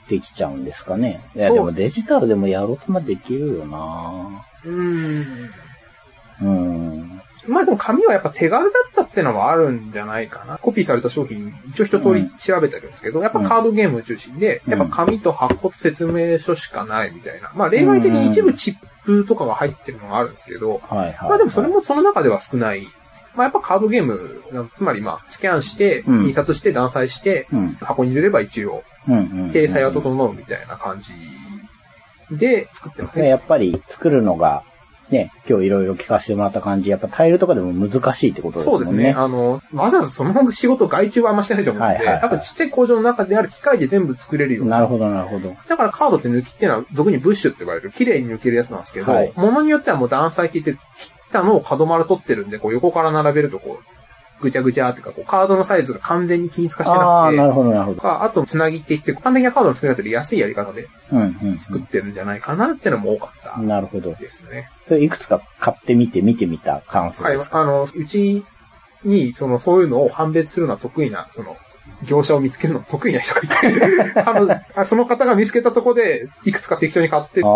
[0.10, 1.22] できちゃうんですかね。
[1.36, 5.26] いやでもデジタルでもやろうとまできるよなうん。
[6.42, 7.22] うん。
[7.48, 10.58] まあでも紙はやっぱ手軽だったってのはあるんじゃないかな。
[10.58, 17.52] コピーされた商品、一応一通り調べてるんですけど、やっぱカードゲーム中心で、うんやっぱ紙と箱と説明書しかないみたいな。
[17.56, 21.30] まあ例外的に一部チップとかが入ってるのがあるんですけど、はいはい。
[21.30, 22.88] まあでもそれもその中では少ない。
[23.36, 24.44] まあやっぱカードゲーム、
[24.74, 27.74] つまりまあスキャンして、うん印刷して、断裁して、うん。
[27.76, 28.84] 箱に入れれば一応。
[29.52, 31.14] 体裁は整うみたいな感じ
[32.36, 33.24] で作ってますね。
[33.24, 34.64] でやっぱり作るのが、
[35.10, 38.86] ね、今日いろいろ聞かせてもらった感じ、やっぱタイルとかでも難しいってことですもね。
[38.86, 39.14] そうんですね。
[39.14, 44.78] あの、わざわざその仕事外注はあんましてないと思うんで、はいはいはい多分ちっちゃい工場の中である機械で全部作れるような。
[44.78, 45.56] なるほど、なるほど。
[45.70, 53.97] だからカードって抜きっていうのは俗にブッシュって呼ばれる、綺麗に抜けるやつなんですけど、はいものによってはもう断裁って言って、切ったのを角丸取ってるんで、こう横から並べるとこう、
[54.40, 58.02] ぐちゃぐちゃってか、こうカードのサイズが完全に均一化してああ、なくて、なるほど、なるほど。
[58.02, 60.88] かあと、つなぎって言って、一般的なカードの作り方で安いやり方で
[61.58, 63.68] 作ってるんじゃないかなってのも多かったうん。
[63.68, 64.14] なるほど。
[64.14, 64.70] ですね。
[64.88, 67.50] それいくつか買ってみて、見てみた感想はいです。
[67.50, 68.46] か、あの、うち
[69.04, 71.58] に、その、そういうのを判別するのは得意な、その、
[72.04, 77.50] 業者を見つけるのが得意な人がいて、 あのあその方が見つけたとこで、いくつか適当に買ってあ、あ。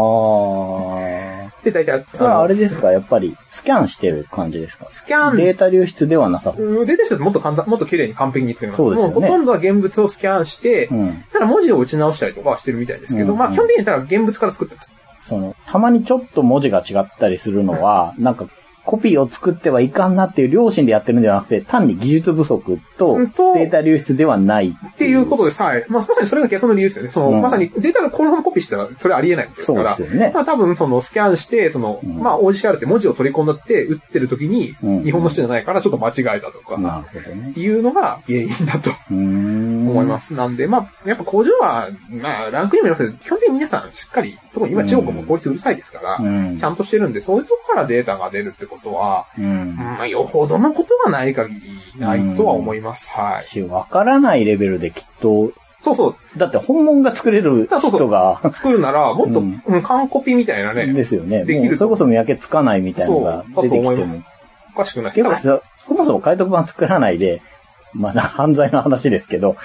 [1.63, 2.91] で、大体、それはあれれですか？
[2.91, 4.89] やっぱり、スキャンしてる感じですか？
[4.89, 6.65] スキャン、データ流出ではなさそう。
[6.65, 8.77] うん出てる人ってもっと簡単、もっと綺麗に完璧に作ります。
[8.77, 11.23] そうですよねもうほとんどは現物をスキャンして、うん。
[11.31, 14.91] ただ文字を打ち直したりとかはしてるみたいですけど、うんまあ基本的にただ現物から作ってます。
[15.21, 18.47] その、たまにちょっと文字が違ったりするのは、なんか、
[18.85, 27.11] コピーを作ってはいかんなっていう良心でやってるんじゃなくて、単に技術不足とデータ流出ではないっっていうことでさえ、まあまさにそれが逆の理由ですよね。
[27.11, 29.95] その、うんまさにデータがこのままコピーしたらそれありえないんですそうから。
[29.95, 30.31] ですよね。
[30.33, 37.53] まあ多分そのスキャンして、その、うんまあ OCR って文字を取り込んだって打ってる時に、うん日本の人じゃないからちょっと間違えたとか、なるほどね。
[37.55, 38.91] いうのが原因だと。
[39.91, 40.33] 思います。
[40.33, 46.57] なんで、まあ、やっぱ工場は、まあ、ランクにもよりますけど、基本的に皆さんしっかり、特に今中国も法律うるさいですから、うん。
[46.57, 49.75] ちゃんとしてるんで、そういうとこからデータが出るってことは、うん。
[49.75, 53.11] まあ、よほどのことがない限りないとは思います。
[53.11, 53.43] はい。
[53.43, 55.51] し、わからないレベルできっと、
[55.81, 56.39] そうそう。
[56.39, 61.43] だって本物が作れる人が、作るなら、もっと、ううんん、完コピみたいなね、ですよね。
[61.43, 64.23] できるそれこそ見分けつかないみたいなのがそう出てきても。
[64.73, 67.41] おかしくないてかそ、そもそも解読版作らないで、
[67.93, 69.57] まあ、犯罪の話ですけど、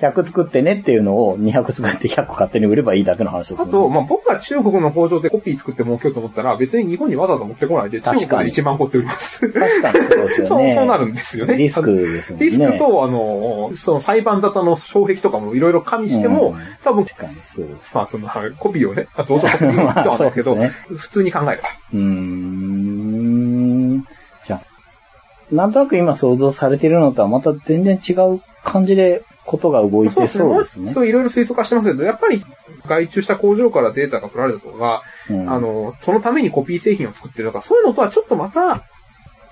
[0.00, 3.64] 100作ってねっていうのを200作って100個勝手に売ればいいだけの話ですよね。
[3.68, 9.48] あと、まあ、僕が中国の工場でコピー作って儲けようと思ったら、別に日本にわざわざ持ってこないで、中確かに国で1万個って売ります。
[9.50, 10.74] 確かにそうですよそう、ね。
[10.74, 11.56] そうなるんですよね。
[11.56, 12.38] リスクですね。
[12.40, 17.94] リスクと、あの、その裁判沙汰の障壁とかもいろいろ加味しても、うん多分、確かにそうです。
[17.94, 18.28] まあ、その、
[18.58, 21.62] コピーをね、増殖させる とはないけど、まあそう普通に考えれば。
[21.92, 24.04] うーん。
[24.44, 30.92] じゃあ、なんとなく今想像されているのとはまた全然違う感じでことが動いてそうですね。
[30.92, 32.44] そう、いろいろ推測化してますけど、やっぱり、
[32.86, 38.84] 外注した工場からデータが取られたとか、うんあの、そのためにコピー製品を作ってるとか、そういうのとはちょっとまた、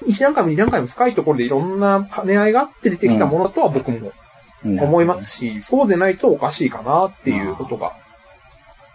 [0.06, 4.12] 1段階も2段階も深いところでいろんな兼ね合いがあって出てきたものとは僕も
[4.62, 7.94] 思いますし、そうでないとおかしいかなっていうことが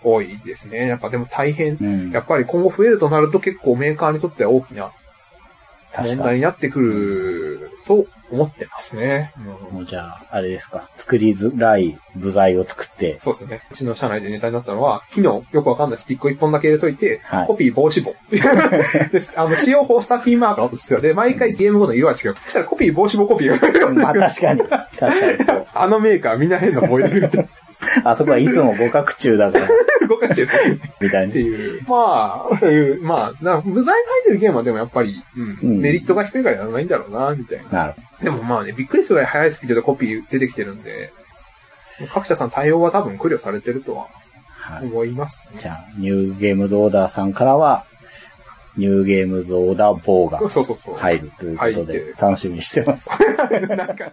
[0.04, 0.88] 多いですね。
[0.88, 1.78] やっぱでも大変。
[1.82, 2.12] うん。
[2.12, 4.92] やっぱり今後増えるとなると結構メーカーにとっては大きな。
[5.97, 9.33] 問題になってくると思ってますね。
[9.37, 10.89] うんもうじゃあ、あれですか。
[10.95, 13.62] 作りづらい部材を作って、そうですね。
[13.71, 18.13] うちの社内でネタになったのは、機能よくわかんないスティックを一本だけ入れといて、はいコピー防止棒。
[19.36, 22.36] あの、使用法スタッフィンマーカーとしてはで、毎回ゲームごとの色は違う。
[22.39, 23.93] そしたらコピー防止棒コピーが。
[23.93, 24.62] まあ確かに。
[24.62, 25.67] 確かにそう。
[25.74, 27.49] あのメーカーみんな変な棒入れるみたいな。
[28.03, 29.67] あそこはいつも互角中だから、
[30.08, 30.49] 動かしてる
[30.99, 31.32] みたいに。
[31.32, 31.82] っていう。
[31.87, 37.79] まあ、そういうまあ、な無罪が入ってるゲームはでもやっぱり、うん、うんメリットが低いからやらないんだろうな、みたいな。
[37.79, 41.12] なるほでもまあね、びっくりするぐらい速いスピードでコピー出てきてるんで、
[42.13, 44.08] 各社さん対応は多分苦慮されてるとは。
[44.82, 45.58] 思いますね。
[45.59, 47.86] じゃあ、ニューゲームズオーダーさんからは、
[48.78, 50.95] ニューゲームズオーダー棒がそうそうそう。
[50.95, 53.09] 入るということで楽しみにしてます。
[53.67, 54.12] なんか、